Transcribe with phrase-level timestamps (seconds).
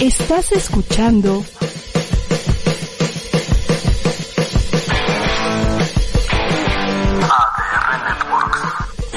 [0.00, 1.44] Estás escuchando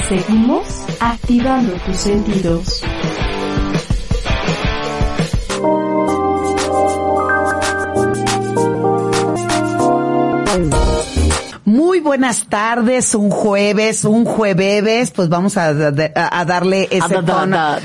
[0.09, 0.67] Seguimos
[0.99, 2.81] activando tus sentidos.
[11.91, 17.21] Muy buenas tardes, un jueves, un jueves, pues vamos a, a- a darle ese da,
[17.21, 17.79] tono.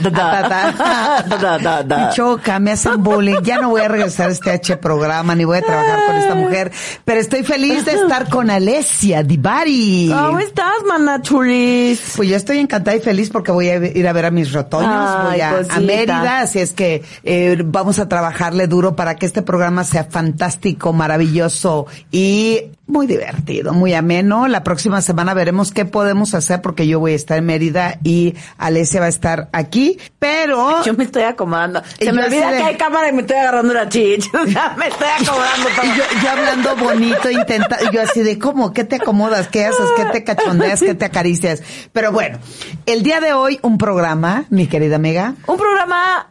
[2.15, 5.59] choca, me hacen bullying, ya no voy a regresar a este H programa, ni voy
[5.59, 6.71] a trabajar con esta mujer,
[7.04, 10.12] pero estoy feliz de estar con Alessia Divari.
[10.15, 12.12] ¿Cómo estás, mana chulis?
[12.15, 14.88] Pues yo estoy encantada y feliz porque voy a ir a ver a mis retoños,
[14.95, 15.80] Ay, voy a, a cosita.
[15.80, 20.93] Mérida, así es que eh, vamos a trabajarle duro para que este programa sea fantástico,
[20.93, 24.49] maravilloso y muy divertido, muy ameno.
[24.49, 28.35] La próxima semana veremos qué podemos hacer porque yo voy a estar en Mérida y
[28.59, 31.83] Alesia va a estar aquí, pero Yo me estoy acomodando.
[31.99, 34.29] Se me olvida de- que hay cámara y me estoy agarrando una chicha.
[34.77, 35.87] Me estoy acomodando todo.
[35.97, 39.49] Yo, yo hablando bonito, intenta, yo así de cómo, ¿qué te acomodas?
[39.49, 39.87] ¿Qué haces?
[39.97, 40.80] ¿Qué te cachondeas?
[40.80, 41.63] ¿Qué te acaricias?
[41.93, 42.39] Pero bueno,
[42.87, 45.35] el día de hoy un programa, mi querida amiga.
[45.47, 46.29] Un programa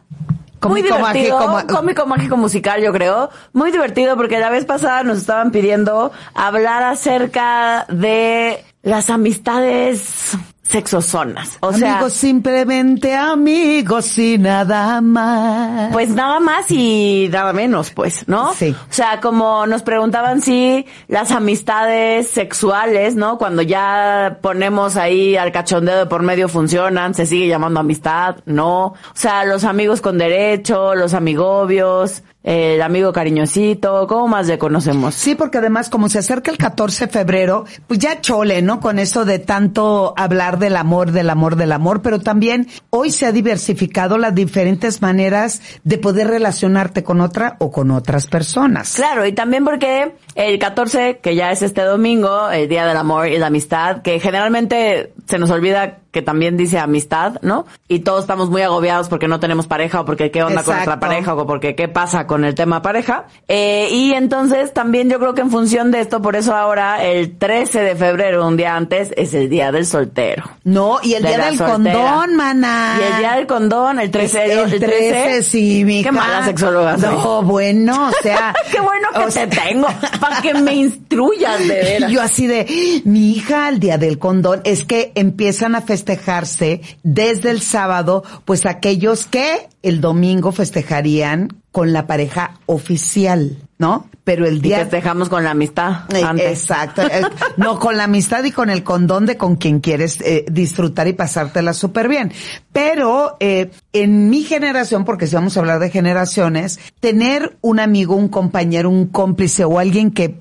[0.68, 3.30] muy divertido, mágico, cómico, mágico, musical, yo creo.
[3.52, 10.36] Muy divertido porque la vez pasada nos estaban pidiendo hablar acerca de las amistades
[10.68, 11.58] sexosonas.
[11.60, 15.92] O sea, amigos, simplemente amigos y nada más.
[15.92, 18.52] Pues nada más y nada menos, pues, ¿no?
[18.54, 18.74] Sí.
[18.88, 23.38] O sea, como nos preguntaban si las amistades sexuales, ¿no?
[23.38, 28.86] Cuando ya ponemos ahí al cachondeo de por medio funcionan, se sigue llamando amistad, ¿no?
[28.86, 35.16] O sea, los amigos con derecho, los amigobios, el amigo cariñosito, ¿cómo más le conocemos?
[35.16, 38.78] Sí, porque además como se acerca el 14 de febrero, pues ya chole, ¿no?
[38.78, 43.26] Con eso de tanto hablar del amor, del amor, del amor, pero también hoy se
[43.26, 48.94] ha diversificado las diferentes maneras de poder relacionarte con otra o con otras personas.
[48.94, 53.26] Claro, y también porque el 14, que ya es este domingo, el Día del Amor
[53.26, 57.66] y la Amistad, que generalmente se nos olvida que también dice amistad, ¿no?
[57.88, 60.98] Y todos estamos muy agobiados porque no tenemos pareja o porque qué onda con nuestra
[60.98, 63.26] pareja o porque qué pasa con el tema pareja.
[63.48, 67.36] Eh, y entonces también yo creo que en función de esto, por eso ahora el
[67.36, 70.44] 13 de febrero, un día antes, es el Día del Soltero.
[70.64, 71.94] No, y el De día del soltera.
[71.94, 72.96] condón, mana.
[72.98, 74.52] Y el Día del Condón, el 13.
[74.62, 77.10] el, 13, sí, mi Qué mala sexóloga soy.
[77.10, 78.54] No, bueno, o sea.
[78.72, 79.86] Qué bueno que o te tengo,
[80.18, 82.10] para que me instruyas de veras.
[82.10, 86.82] Y yo así de, mi hija al día del condón, es que empiezan a festejarse
[87.02, 94.08] desde el sábado, pues aquellos que el domingo festejarían con la pareja oficial, ¿no?
[94.24, 94.78] Pero el Y día...
[94.78, 96.60] festejamos con la amistad Eh, antes.
[96.60, 97.02] Exacto.
[97.10, 97.22] Eh,
[97.56, 101.12] No, con la amistad y con el condón de con quien quieres eh, disfrutar y
[101.12, 102.32] pasártela súper bien.
[102.72, 108.16] Pero eh, en mi generación, porque si vamos a hablar de generaciones, tener un amigo,
[108.16, 110.40] un compañero, un cómplice o alguien que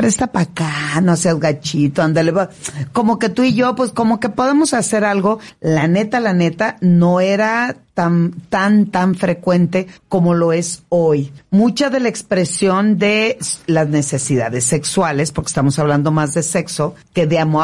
[0.00, 2.32] presta para acá, no seas gachito, ándale,
[2.92, 6.78] como que tú y yo, pues como que podemos hacer algo, la neta, la neta,
[6.80, 11.32] no era tan, tan, tan frecuente como lo es hoy.
[11.50, 17.26] Mucha de la expresión de las necesidades sexuales, porque estamos hablando más de sexo que
[17.26, 17.60] de amor,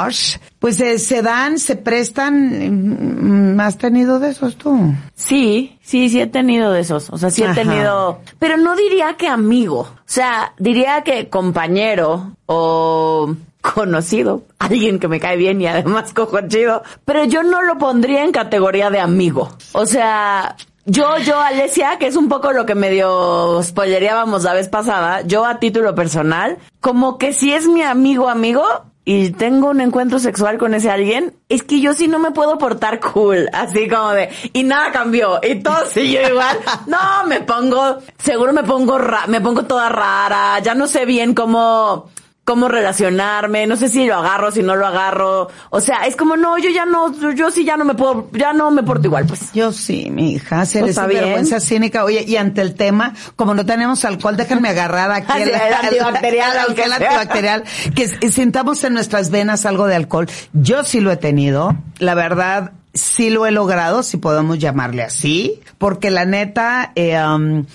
[0.58, 4.94] pues eh, se dan, se prestan, mm, ¿has tenido de esos tú?
[5.14, 7.08] Sí, sí, sí he tenido de esos.
[7.10, 7.54] O sea, sí he Ajá.
[7.54, 9.80] tenido, pero no diría que amigo.
[9.80, 13.34] O sea, diría que compañero o
[13.74, 18.24] conocido, alguien que me cae bien y además cojo chido, pero yo no lo pondría
[18.24, 19.50] en categoría de amigo.
[19.72, 24.68] O sea, yo, yo, Alesia, que es un poco lo que medio spoileríamos la vez
[24.68, 28.64] pasada, yo a título personal, como que si es mi amigo, amigo,
[29.08, 32.58] y tengo un encuentro sexual con ese alguien, es que yo sí no me puedo
[32.58, 36.58] portar cool, así como de, y nada cambió, y todo sigue igual.
[36.88, 36.98] No,
[37.28, 42.08] me pongo, seguro me pongo, ra- me pongo toda rara, ya no sé bien cómo,
[42.46, 45.48] cómo relacionarme, no sé si lo agarro, si no lo agarro.
[45.70, 48.52] O sea, es como, no, yo ya no, yo sí ya no me puedo, ya
[48.52, 49.52] no me porto igual, pues.
[49.52, 51.24] Yo sí, mi hija, se Pues les está bien.
[51.24, 52.04] vergüenza cínica.
[52.04, 56.76] Oye, y ante el tema, como no tenemos alcohol, déjenme agarrar aquí el antibacterial, el
[56.76, 56.94] sea.
[56.94, 57.64] antibacterial,
[57.96, 60.28] que sintamos en nuestras venas algo de alcohol.
[60.52, 62.72] Yo sí lo he tenido, la verdad.
[62.94, 67.66] sí lo he logrado, si podemos llamarle así, porque la neta, eh, um,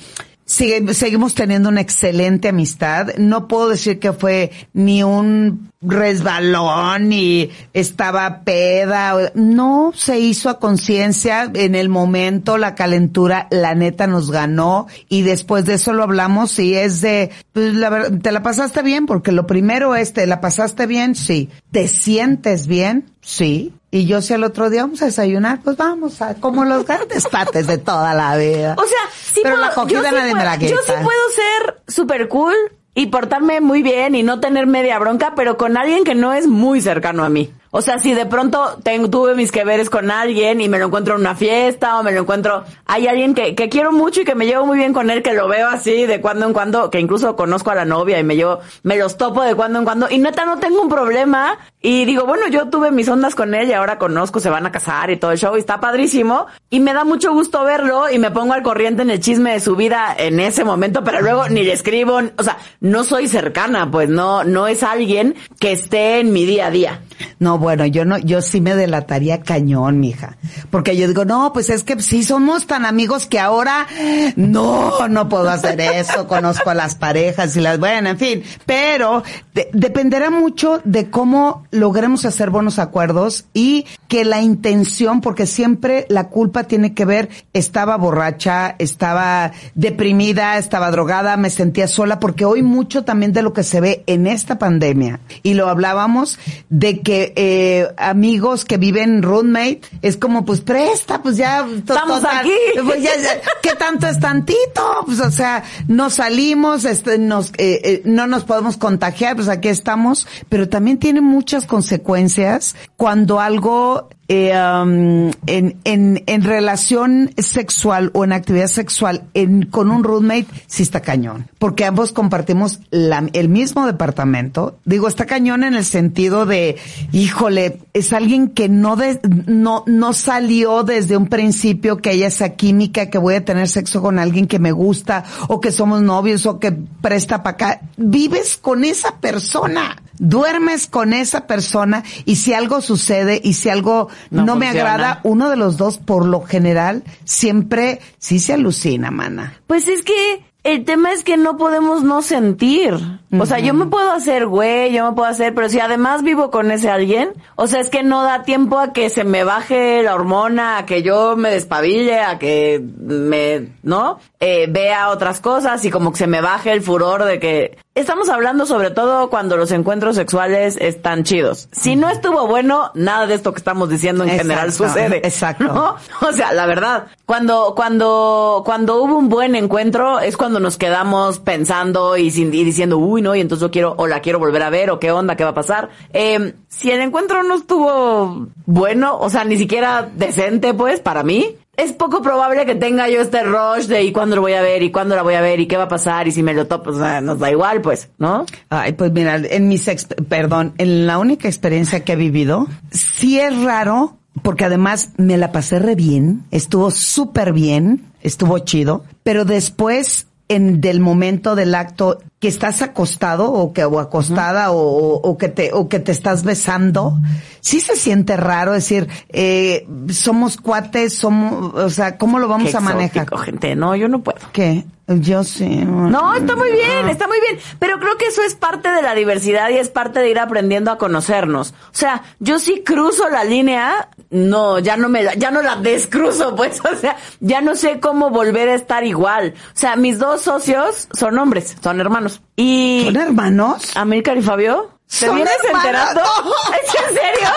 [0.51, 3.15] sigue- seguimos teniendo una excelente amistad.
[3.17, 9.31] No puedo decir que fue ni un resbalón ni estaba peda.
[9.33, 15.21] No, se hizo a conciencia en el momento, la calentura, la neta nos ganó y
[15.21, 19.05] después de eso lo hablamos y es de, pues, la ¿te la pasaste bien?
[19.05, 21.15] Porque lo primero es, ¿te la pasaste bien?
[21.15, 21.49] Sí.
[21.71, 23.05] ¿Te sientes bien?
[23.21, 23.73] Sí.
[23.93, 27.27] Y yo si el otro día vamos a desayunar, pues vamos a, como los grandes
[27.27, 28.75] pates de toda la vida.
[28.77, 30.75] O sea, sí Pero puedo, la cogida yo sí nadie me puedo- la Yo sí
[30.85, 31.01] quita.
[31.03, 32.53] puedo ser super cool
[32.95, 36.47] y portarme muy bien y no tener media bronca, pero con alguien que no es
[36.47, 37.53] muy cercano a mí.
[37.73, 40.87] O sea, si de pronto tengo, tuve mis que veres con alguien y me lo
[40.87, 44.25] encuentro en una fiesta o me lo encuentro, hay alguien que, que quiero mucho y
[44.25, 46.89] que me llevo muy bien con él, que lo veo así de cuando en cuando,
[46.89, 49.85] que incluso conozco a la novia y me llevo, me los topo de cuando en
[49.85, 53.55] cuando y neta no tengo un problema y digo, bueno, yo tuve mis ondas con
[53.55, 56.47] él y ahora conozco, se van a casar y todo el show y está padrísimo
[56.69, 59.61] y me da mucho gusto verlo y me pongo al corriente en el chisme de
[59.61, 63.89] su vida en ese momento, pero luego ni le escribo, o sea, no soy cercana,
[63.89, 67.01] pues no, no es alguien que esté en mi día a día.
[67.39, 70.37] No, bueno, yo no, yo sí me delataría cañón, mija.
[70.69, 73.87] Porque yo digo, no, pues es que sí somos tan amigos que ahora
[74.35, 76.27] no, no puedo hacer eso.
[76.31, 78.43] Conozco a las parejas y las, bueno, en fin.
[78.65, 79.23] Pero
[79.53, 86.05] de- dependerá mucho de cómo logremos hacer buenos acuerdos y que la intención, porque siempre
[86.09, 92.45] la culpa tiene que ver, estaba borracha, estaba deprimida, estaba drogada, me sentía sola, porque
[92.45, 96.99] hoy mucho también de lo que se ve en esta pandemia, y lo hablábamos, de
[97.01, 97.50] que eh,
[97.97, 101.65] amigos que viven roommate, es como, pues presta, pues ya.
[101.85, 102.51] to- Estamos aquí.
[102.85, 104.81] Pues ya, ya, ¿qué tanto es tantito?
[105.05, 109.67] Pues o sea, no salimos, este, nos, eh, eh, no nos podemos contagiar, pues aquí
[109.69, 118.11] estamos, pero también tiene muchas consecuencias cuando algo eh, um, en, en, en relación sexual
[118.13, 121.49] o en actividad sexual en, con un roommate, sí está cañón.
[121.59, 124.77] Porque ambos compartimos la- el mismo departamento.
[124.85, 126.77] Digo, está cañón en el sentido de,
[127.11, 132.49] híjole, es alguien que no, de- no, no salió desde un principio que haya esa
[132.51, 136.45] química, que voy a tener sexo con alguien que me gusta, o que somos novios,
[136.45, 137.81] o que presta para acá.
[137.97, 144.07] Vives con esa persona duermes con esa persona y si algo sucede y si algo
[144.29, 149.09] no, No me agrada, uno de los dos por lo general siempre sí se alucina,
[149.09, 149.59] mana.
[149.65, 152.93] Pues es que el tema es que no podemos no sentir.
[153.39, 156.51] O sea, yo me puedo hacer güey, yo me puedo hacer, pero si además vivo
[156.51, 160.03] con ese alguien, o sea, es que no da tiempo a que se me baje
[160.03, 164.19] la hormona, a que yo me despabille, a que me, ¿no?
[164.39, 168.29] Eh, vea otras cosas y como que se me baje el furor de que estamos
[168.29, 171.67] hablando sobre todo cuando los encuentros sexuales están chidos.
[171.71, 175.17] Si no estuvo bueno, nada de esto que estamos diciendo en Exacto, general sucede.
[175.17, 175.65] exacto.
[175.65, 175.95] ¿no?
[176.27, 181.39] O sea, la verdad, cuando, cuando, cuando hubo un buen encuentro es cuando nos quedamos
[181.39, 184.63] pensando y, sin, y diciendo, uy, no, y entonces yo quiero, o la quiero volver
[184.63, 185.89] a ver, o qué onda, qué va a pasar.
[186.13, 191.57] Eh, si el encuentro no estuvo bueno, o sea, ni siquiera decente, pues, para mí,
[191.81, 194.83] es poco probable que tenga yo este rush de y cuándo lo voy a ver,
[194.83, 196.67] y cuándo la voy a ver, y qué va a pasar, y si me lo
[196.67, 198.45] topo, o sea, nos da igual, pues, ¿no?
[198.69, 199.89] Ay, pues mira, en mis,
[200.29, 205.51] perdón, en la única experiencia que he vivido, sí es raro, porque además me la
[205.51, 212.19] pasé re bien, estuvo súper bien, estuvo chido, pero después, en del momento del acto,
[212.39, 216.11] que estás acostado o que o acostada o, o- o que te o que te
[216.11, 217.17] estás besando,
[217.61, 222.77] sí se siente raro decir, eh, somos cuates, somos, o sea, ¿cómo lo vamos Qué
[222.77, 223.27] a manejar?
[223.39, 224.39] gente, no, yo no puedo.
[224.51, 224.83] ¿Qué?
[225.19, 225.67] Yo sí.
[225.67, 227.59] No, está muy bien, está muy bien.
[227.79, 230.91] Pero creo que eso es parte de la diversidad y es parte de ir aprendiendo
[230.91, 231.71] a conocernos.
[231.71, 235.75] O sea, yo sí cruzo la línea, no, ya no me la, ya no la
[235.75, 236.81] descruzo, pues.
[236.81, 239.53] O sea, ya no sé cómo volver a estar igual.
[239.57, 242.41] O sea, mis dos socios son hombres, son hermanos.
[242.55, 243.95] Y ¿Son hermanos?
[243.95, 246.21] Amílcar y Fabio, ¿te vienes enterando?
[246.83, 247.49] ¿Es en serio?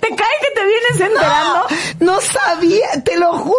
[0.00, 1.66] ¿Te cae que te vienes enterando?
[2.00, 3.54] No sabía, te lo juro,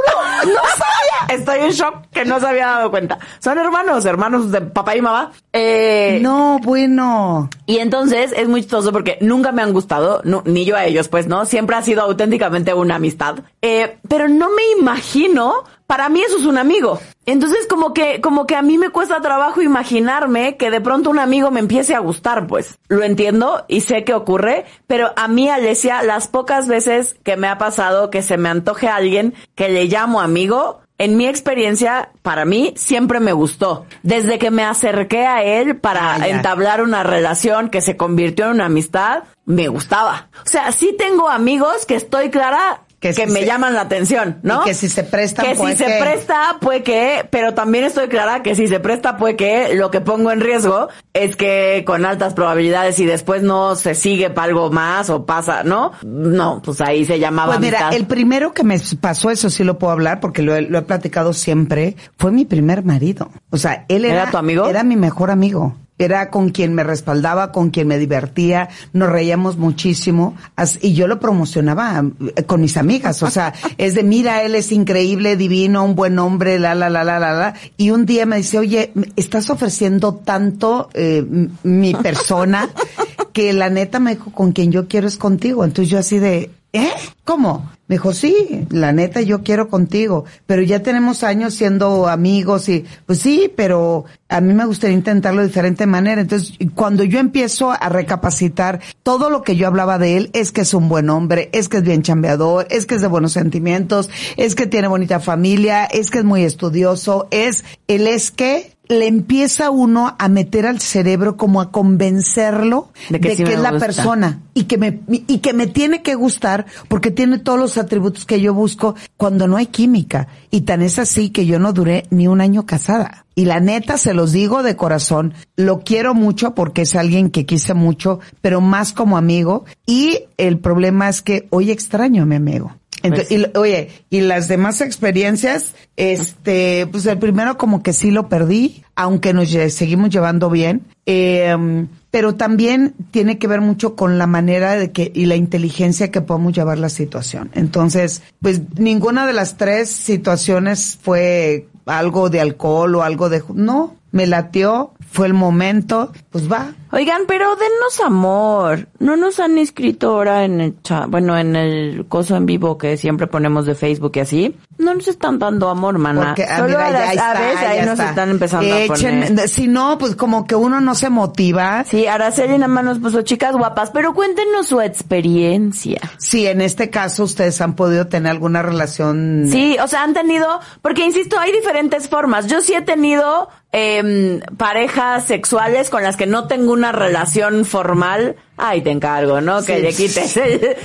[0.46, 1.36] no sabía.
[1.38, 3.20] Estoy en shock que no se había dado cuenta.
[3.40, 5.32] Son hermanos, hermanos de papá y mamá.
[5.54, 7.50] Eh, No, bueno.
[7.66, 11.08] Y entonces es muy chistoso porque nunca me han gustado, no- ni yo a ellos,
[11.08, 11.46] pues, ¿no?
[11.46, 13.36] Siempre ha sido auténticamente una amistad.
[13.62, 17.00] Eh, pero no me imagino, para mí eso es un amigo.
[17.26, 21.20] Entonces como que, como que a mí me cuesta trabajo imaginarme que de pronto un
[21.20, 22.78] amigo me empiece a gustar, pues.
[22.88, 27.48] Lo entiendo y sé que ocurre, pero a mí, Alesia, las pocas veces que me
[27.48, 32.12] ha pasado que se me antoje a alguien que le llamo amigo, en mi experiencia,
[32.22, 33.86] para mí, siempre me gustó.
[34.02, 38.52] Desde que me acerqué a él para Ah, entablar una relación que se convirtió en
[38.52, 40.30] una amistad, me gustaba.
[40.46, 44.62] O sea, sí tengo amigos que estoy clara Que me se- llaman la atención, ¿no?
[44.62, 48.42] y que si se prestan, Que si se presta, puede que, pero también estoy clara
[48.44, 52.34] que si se presta, puede que lo que pongo en riesgo es que con altas
[52.34, 55.92] probabilidades y después no se sigue para algo más o pasa, ¿no?
[56.04, 57.94] No, pues ahí se llamaba Pues mira, amistad.
[58.00, 60.82] el primero que me pasó, eso sí lo puedo hablar porque lo, he- lo he
[60.84, 63.30] platicado siempre, fue mi primer marido.
[63.50, 64.66] O sea, él era, ¿Era tu amigo?
[64.68, 65.76] Era mi mejor amigo.
[65.98, 70.36] Era con quien me respaldaba, con quien me divertía, nos reíamos muchísimo
[70.82, 72.04] y yo lo promocionaba
[72.48, 73.24] con mis amigas.
[73.24, 77.04] O sea, es de mira, él es increíble, divino, un buen hombre, la, la, la,
[77.04, 77.54] la, la, la.
[77.78, 81.26] Y un día me dice, oye, estás ofreciendo tanto eh,
[81.64, 82.70] mi persona
[83.34, 85.64] que la neta me dijo, con quien yo quiero es contigo.
[85.64, 86.92] Entonces yo así de, ¿eh?
[87.24, 87.72] ¿Cómo?
[87.88, 92.84] Me dijo, sí, la neta yo quiero contigo, pero ya tenemos años siendo amigos y,
[93.06, 96.22] pues sí, pero a mí me gustaría intentarlo de diferente manera.
[96.22, 100.62] Entonces, cuando yo empiezo a recapacitar, todo lo que yo hablaba de él es que
[100.62, 104.10] es un buen hombre, es que es bien chambeador, es que es de buenos sentimientos,
[104.36, 109.08] es que tiene bonita familia, es que es muy estudioso, es, él es que le
[109.08, 114.42] empieza uno a meter al cerebro como a convencerlo De que sí es la persona
[114.54, 118.42] y que me y que me tiene que gustar porque tiene todos los atributos que
[118.42, 120.28] yo busco cuando no hay química.
[120.52, 123.26] Y tan es así que yo no duré ni un año casada.
[123.36, 127.46] Y la neta se los digo de corazón lo quiero mucho porque es alguien que
[127.46, 129.66] quise mucho pero más como amigo.
[129.86, 134.22] Y el problema es que hoy extraño a mi amigo entonces, y, lo- oye, y
[134.22, 140.10] las demás experiencias, este, pues el primero como que sí lo perdí, aunque nos seguimos
[140.10, 145.26] llevando bien, eh, pero también tiene que ver mucho con la manera de que, y
[145.26, 147.52] la inteligencia que podemos llevar la situación.
[147.54, 153.96] Entonces, pues ninguna de las tres situaciones fue algo de alcohol o algo de, no,
[154.16, 156.74] me latió, fue el momento, pues va.
[156.94, 158.88] Oigan, pero dennos amor.
[158.98, 162.96] No nos han escrito ahora en el chat, bueno, en el coso en vivo que
[162.96, 164.56] siempre ponemos de Facebook y así.
[164.86, 165.96] No nos están dando amor.
[166.16, 168.10] Porque, ah, Solo mira, a ya las está, aves ahí nos está.
[168.10, 169.50] están empezando a Echen- poner.
[169.50, 171.84] Si no, pues como que uno no se motiva.
[171.90, 176.00] Sí, Araceli nada más nos puso chicas guapas, pero cuéntenos su experiencia.
[176.18, 179.48] Si en este caso ustedes han podido tener alguna relación.
[179.50, 182.48] Sí, o sea, han tenido, porque insisto, hay diferentes formas.
[182.48, 188.36] Yo sí he tenido em, parejas sexuales con las que no tengo una relación formal.
[188.58, 189.62] Ay, te encargo, ¿no?
[189.64, 189.82] Que Sí.
[189.82, 190.76] le quites el, El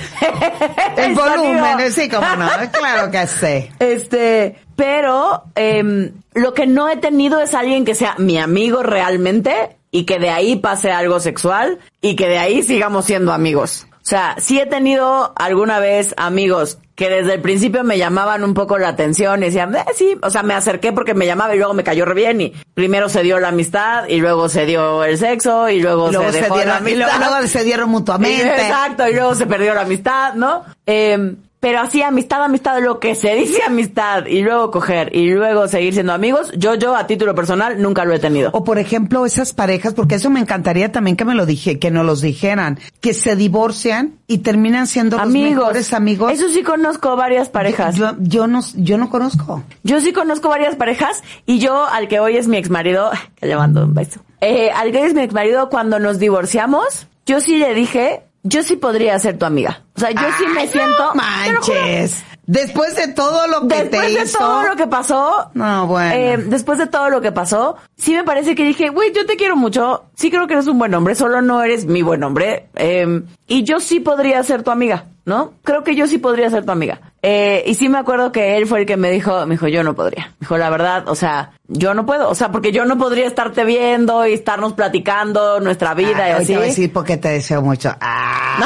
[0.97, 1.91] el volumen, sonido.
[1.93, 3.71] sí, como no, claro que sé.
[3.93, 9.77] Este, pero em, lo que no he tenido es alguien que sea mi amigo realmente
[9.91, 13.87] y que de ahí pase algo sexual y que de ahí sigamos siendo amigos.
[14.03, 18.55] O sea, sí he tenido alguna vez amigos que desde el principio me llamaban un
[18.55, 21.59] poco la atención y decían, eh, sí, o sea, me acerqué porque me llamaba y
[21.59, 25.05] luego me cayó re bien y primero se dio la amistad y luego se dio
[25.05, 27.19] el sexo y luego, Y luego se se, dejó la dieron, y amistad.
[27.19, 28.49] luego, luego se dieron mutuamente.
[28.49, 30.65] Exacto, y luego se perdió la amistad, ¿no?
[30.87, 35.69] Eh, pero así amistad, amistad, lo que se dice amistad y luego coger y luego
[35.69, 38.51] seguir siendo amigos, yo, yo a título personal nunca lo he tenido.
[38.55, 41.91] O por ejemplo, esas parejas, porque eso me encantaría también que me lo dije, que
[41.91, 46.33] nos los dijeran, que se divorcian y terminan siendo los mejores amigos.
[46.33, 47.97] Eso sí conozco varias parejas.
[47.97, 49.63] Yo, Yo, yo no, yo no conozco.
[49.85, 53.57] sí conozco varias parejas y yo al que hoy es mi ex marido, que le
[53.57, 54.21] mando un beso.
[54.41, 58.23] Eh, al que hoy es mi ex marido, cuando nos divorciamos, yo sí le dije,
[58.43, 59.83] yo sí podría ser tu amiga.
[59.97, 60.99] O sea, yo sí me siento.
[60.99, 62.25] no juro, manches.
[62.47, 64.39] Después de todo lo que Después te de hizo.
[64.39, 66.13] todo lo que pasó, No, bueno.
[66.15, 69.37] eh, después de todo lo que pasó, sí me parece que dije, güey, yo te
[69.37, 72.69] quiero mucho, sí creo que eres un buen hombre, solo no eres mi buen hombre,
[72.75, 75.53] eh, y yo sí podría ser tu amiga, ¿no?
[75.63, 77.10] Creo que yo sí podría ser tu amiga.
[77.23, 79.83] Eh, y sí me acuerdo que él fue el que me dijo, me dijo, yo
[79.83, 80.27] no podría.
[80.27, 83.27] Me dijo, la verdad, o sea, yo no puedo, o sea, porque yo no podría
[83.27, 86.47] estarte viendo y estarnos platicando nuestra vida Ay, y así.
[86.47, 87.95] te voy a decir porque te deseo mucho.
[88.01, 88.59] Ah.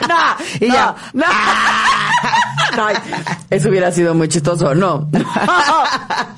[0.08, 0.94] no, Y no, ya.
[1.14, 1.24] no.
[2.84, 2.96] Ay,
[3.48, 5.08] eso hubiera sido muy chistoso, no.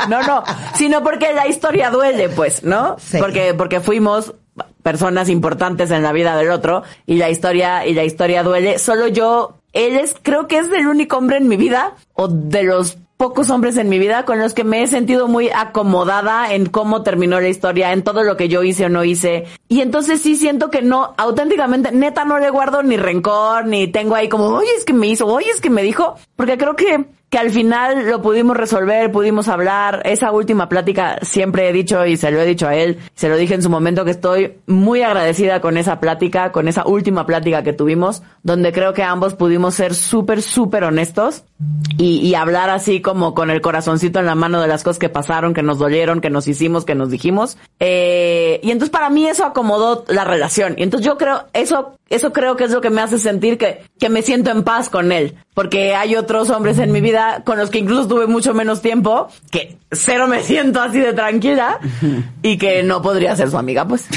[0.08, 0.44] No, no,
[0.74, 2.96] sino porque la historia duele, pues, ¿no?
[2.98, 3.18] Sí.
[3.18, 4.34] Porque, porque fuimos
[4.82, 8.78] personas importantes en la vida del otro y la historia, y la historia duele.
[8.78, 12.62] Solo yo, él es, creo que es el único hombre en mi vida, o de
[12.62, 16.66] los pocos hombres en mi vida con los que me he sentido muy acomodada en
[16.66, 19.44] cómo terminó la historia, en todo lo que yo hice o no hice.
[19.68, 24.16] Y entonces sí siento que no, auténticamente, neta no le guardo ni rencor, ni tengo
[24.16, 27.04] ahí como, oye, es que me hizo, oye, es que me dijo, porque creo que
[27.32, 30.02] que al final lo pudimos resolver, pudimos hablar.
[30.04, 33.38] Esa última plática siempre he dicho y se lo he dicho a él, se lo
[33.38, 37.62] dije en su momento que estoy muy agradecida con esa plática, con esa última plática
[37.62, 41.44] que tuvimos, donde creo que ambos pudimos ser súper, súper honestos
[41.96, 45.08] y, y hablar así como con el corazoncito en la mano de las cosas que
[45.08, 47.56] pasaron, que nos dolieron, que nos hicimos, que nos dijimos.
[47.80, 50.74] Eh, y entonces para mí eso acomodó la relación.
[50.76, 53.84] Y entonces yo creo, eso, eso creo que es lo que me hace sentir que,
[53.98, 55.34] que me siento en paz con él.
[55.54, 59.28] Porque hay otros hombres en mi vida con los que incluso tuve mucho menos tiempo,
[59.50, 61.78] que cero me siento así de tranquila
[62.42, 64.06] y que no podría ser su amiga, pues.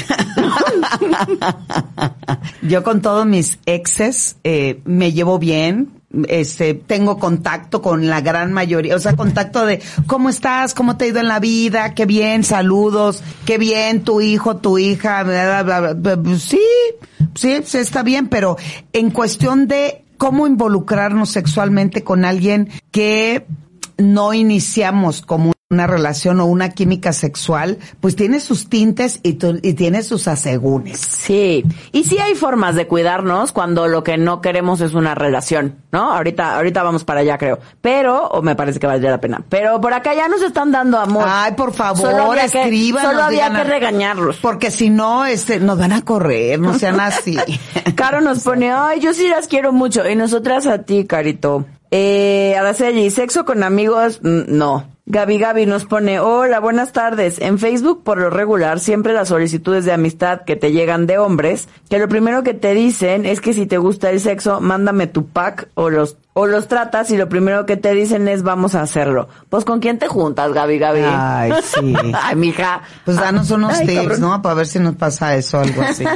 [2.62, 5.90] Yo con todos mis exes eh, me llevo bien,
[6.28, 11.04] este, tengo contacto con la gran mayoría, o sea, contacto de cómo estás, cómo te
[11.04, 15.62] ha ido en la vida, qué bien, saludos, qué bien, tu hijo, tu hija, bla,
[15.62, 16.38] bla, bla, bla.
[16.38, 16.60] sí,
[17.34, 18.56] sí, sí, está bien, pero
[18.92, 23.46] en cuestión de cómo involucrarnos sexualmente con alguien que
[23.98, 29.58] no iniciamos como una relación o una química sexual, pues tiene sus tintes y, tu-
[29.62, 31.00] y tiene sus asegúnes.
[31.00, 35.74] Sí, y sí hay formas de cuidarnos cuando lo que no queremos es una relación,
[35.90, 36.12] ¿no?
[36.12, 37.58] Ahorita, ahorita vamos para allá, creo.
[37.80, 39.42] Pero, o me parece que valdría la pena.
[39.48, 41.24] Pero por acá ya nos están dando amor.
[41.26, 42.92] Ay, por favor, Solo había que-.
[43.02, 44.36] Solo había que regañarlos.
[44.36, 47.36] Porque si no, este, nos van a correr, no sean así.
[47.96, 50.08] Caro nos pone, ay, yo sí las quiero mucho.
[50.08, 51.66] Y nosotras a ti, Carito.
[51.90, 54.20] Eh, Araceli, ¿sexo con amigos?
[54.22, 54.95] Mm, No.
[55.08, 57.40] Gaby Gaby nos pone, hola, buenas tardes.
[57.40, 61.68] En Facebook, por lo regular, siempre las solicitudes de amistad que te llegan de hombres,
[61.88, 65.28] que lo primero que te dicen es que si te gusta el sexo, mándame tu
[65.28, 68.82] pack o los, o los tratas y lo primero que te dicen es vamos a
[68.82, 69.28] hacerlo.
[69.48, 71.02] Pues, ¿con quién te juntas, Gaby Gaby?
[71.04, 71.94] Ay, sí.
[72.12, 72.82] Ay, mija.
[73.04, 74.20] Pues danos unos Ay, tips, cabrón.
[74.22, 74.42] ¿no?
[74.42, 76.04] Para ver si nos pasa eso, algo así.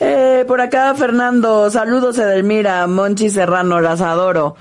[0.00, 4.56] Eh, por acá Fernando, saludos Edelmira, Monchi Serrano, las adoro.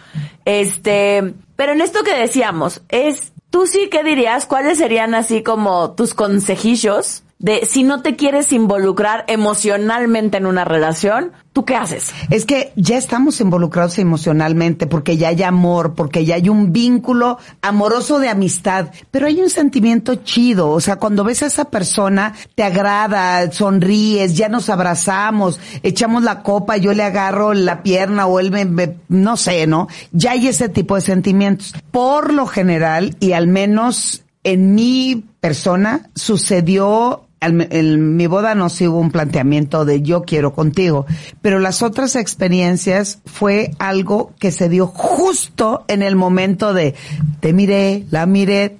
[0.45, 4.45] Este, pero en esto que decíamos, es, tú sí, ¿qué dirías?
[4.45, 10.65] ¿Cuáles serían así como tus consejillos de si no te quieres involucrar emocionalmente en una
[10.65, 12.11] relación, ¿tú qué haces?
[12.29, 17.37] Es que ya estamos involucrados emocionalmente porque ya hay amor, porque ya hay un vínculo
[17.61, 22.33] amoroso de amistad, pero hay un sentimiento chido, o sea, cuando ves a esa persona,
[22.55, 28.41] te agrada, sonríes, ya nos abrazamos, echamos la copa, yo le agarro la pierna o
[28.41, 29.87] él me, me- no sé, ¿no?
[30.11, 31.73] Ya hay ese tipo de sentimientos.
[31.91, 38.87] Por lo general, y al menos en mi persona, sucedió en mi boda no sí
[38.87, 41.05] hubo un planteamiento de yo quiero contigo,
[41.41, 46.95] pero las otras experiencias fue algo que se dio justo en el momento de
[47.39, 48.77] te miré, la miré,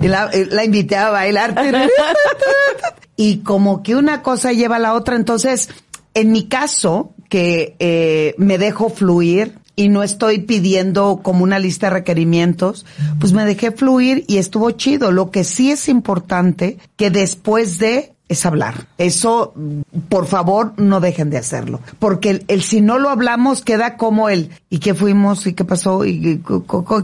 [0.00, 1.54] y la, la invité a bailar,
[3.16, 5.70] y como que una cosa lleva a la otra, entonces
[6.14, 11.86] en mi caso que eh, me dejo fluir y no estoy pidiendo como una lista
[11.86, 12.86] de requerimientos,
[13.20, 15.12] pues me dejé fluir y estuvo chido.
[15.12, 18.88] Lo que sí es importante que después de es hablar.
[18.98, 19.54] Eso,
[20.08, 21.80] por favor, no dejen de hacerlo.
[21.98, 25.46] Porque el, el si no lo hablamos queda como el, ¿y qué fuimos?
[25.46, 26.04] ¿Y qué pasó?
[26.04, 26.42] ¿Y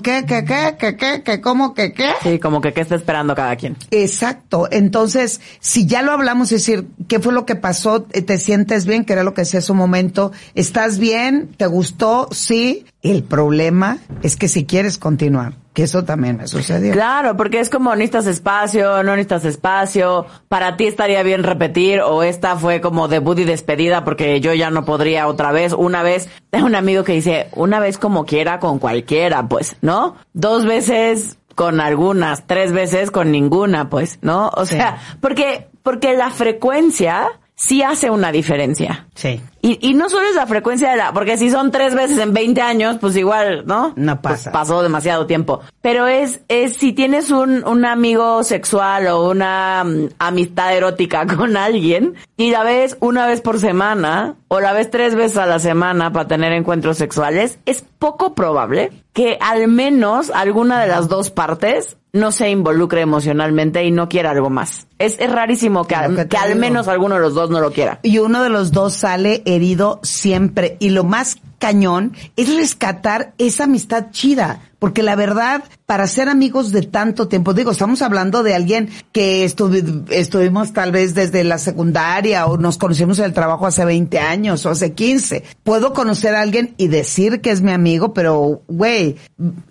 [0.02, 2.10] qué, qué, qué, qué, qué, qué, cómo, qué, qué?
[2.22, 3.76] Sí, como que qué está esperando cada quien.
[3.90, 4.68] Exacto.
[4.70, 8.02] Entonces, si ya lo hablamos, es decir, ¿qué fue lo que pasó?
[8.02, 9.04] ¿Te sientes bien?
[9.04, 10.32] Que era lo que decía un momento.
[10.54, 11.48] ¿Estás bien?
[11.56, 12.28] ¿Te gustó?
[12.32, 12.84] Sí.
[13.02, 16.92] El problema es que si quieres continuar, que eso también me sucedió.
[16.92, 22.22] Claro, porque es como necesitas espacio, no necesitas espacio, para ti estaría bien repetir o
[22.22, 26.28] esta fue como debut y despedida porque yo ya no podría otra vez, una vez,
[26.50, 30.16] tengo un amigo que dice, una vez como quiera con cualquiera, pues, ¿no?
[30.34, 34.50] Dos veces con algunas, tres veces con ninguna, pues, ¿no?
[34.54, 34.76] O Sí.
[34.76, 39.06] sea, porque, porque la frecuencia sí hace una diferencia.
[39.14, 39.40] Sí.
[39.62, 42.32] Y, y no solo es la frecuencia de la, porque si son tres veces en
[42.34, 43.92] 20 años, pues igual, ¿no?
[43.96, 44.52] No Pues pasa.
[44.52, 45.60] pasó demasiado tiempo.
[45.80, 51.56] Pero es, es si tienes un, un amigo sexual o una mm, amistad erótica con
[51.56, 55.58] alguien y la ves una vez por semana o la ves tres veces a la
[55.60, 61.30] semana para tener encuentros sexuales, es poco probable que al menos alguna de las dos
[61.30, 64.86] partes no se involucre emocionalmente y no quiera algo más.
[64.98, 66.60] Es, es rarísimo que, al, que te que al digo.
[66.60, 68.00] menos alguno de los dos no lo quiera.
[68.02, 70.76] Y uno de los dos sale herido siempre.
[70.80, 74.60] Y lo más cañón es rescatar esa amistad chida.
[74.80, 79.46] Porque la verdad, para ser amigos de tanto tiempo, digo, estamos hablando de alguien que
[79.46, 84.18] estuvi- estuvimos tal vez desde la secundaria o nos conocimos en el trabajo hace 20
[84.18, 85.44] años o hace 15.
[85.62, 89.14] Puedo conocer a alguien y decir que es mi amigo, pero, güey,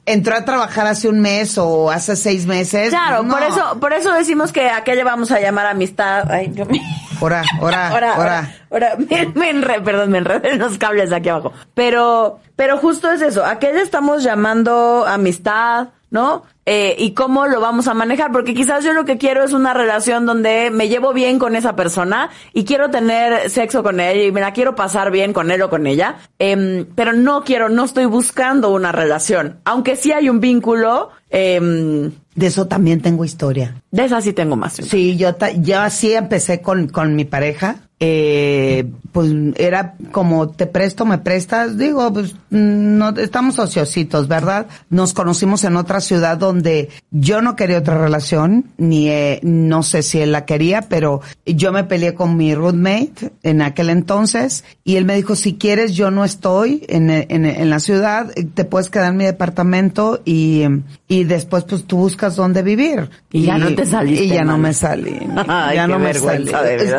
[0.06, 2.92] entró a trabajar hace un mes o hace seis meses.
[2.92, 3.34] Claro, no.
[3.34, 6.32] por eso, por eso decimos que a qué le vamos a llamar amistad.
[6.32, 6.80] Ay, yo me...
[7.22, 8.14] Ora, ora, Ahora, ora.
[8.16, 11.54] ahora, ahora, me, me enre- perdón, me enredé en los cables aquí abajo.
[11.74, 13.46] Pero, pero justo es eso.
[13.46, 15.90] ¿A qué le estamos llamando amistad?
[16.10, 16.44] ¿No?
[16.66, 19.74] Eh, y cómo lo vamos a manejar, porque quizás yo lo que quiero es una
[19.74, 24.32] relación donde me llevo bien con esa persona y quiero tener sexo con ella y
[24.34, 27.86] me la quiero pasar bien con él o con ella, Em, pero no quiero, no
[27.86, 33.82] estoy buscando una relación, aunque sí hay un vínculo, em, De eso también tengo historia.
[33.92, 34.74] de esa sí tengo más.
[34.74, 37.76] Sí, yo, ta- yo así empecé con, con mi pareja.
[38.04, 41.78] Eh, pues era como te presto, me prestas.
[41.78, 44.66] Digo, pues mm, no, estamos ociositos, ¿verdad?
[44.90, 50.02] Nos conocimos en otra ciudad donde yo no quería otra relación, ni eh, no sé
[50.02, 54.96] si él la quería, pero yo me peleé con mi roommate en aquel entonces y
[54.96, 58.90] él me dijo, si quieres, yo no estoy en, en, en la ciudad, te puedes
[58.90, 60.64] quedar en mi departamento y,
[61.08, 63.10] y después pues tú buscas dónde vivir.
[63.32, 65.20] Y ya no te saliste, Y ya no me salí.
[65.48, 66.52] Ay, ya no me salí.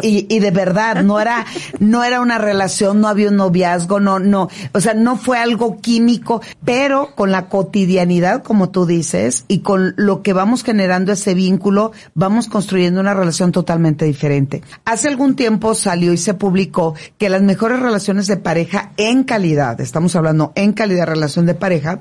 [0.03, 1.47] Y, y de verdad, no era,
[1.79, 5.81] no era una relación, no había un noviazgo, no, no, o sea, no fue algo
[5.81, 11.35] químico, pero con la cotidianidad, como tú dices, y con lo que vamos generando ese
[11.35, 14.63] vínculo, vamos construyendo una relación totalmente diferente.
[14.85, 19.81] Hace algún tiempo salió y se publicó que las mejores relaciones de pareja en calidad,
[19.81, 22.01] estamos hablando en calidad de relación de pareja,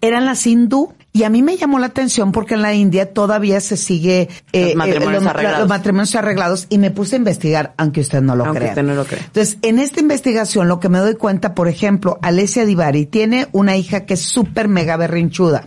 [0.00, 0.92] eran las hindú.
[1.12, 4.66] Y a mí me llamó la atención porque en la India todavía se sigue eh,
[4.68, 5.58] Los matrimonios los- arreglados.
[5.60, 8.70] los matrimonios arreglados y me puse a investigar, aunque usted no lo Aunque crea.
[8.70, 9.02] usted no lo.
[9.02, 13.76] Entonces, en esta investigación lo que me doy cuenta, por ejemplo, Alessia Divari tiene una
[13.76, 15.66] hija que es súper mega berrinchuda.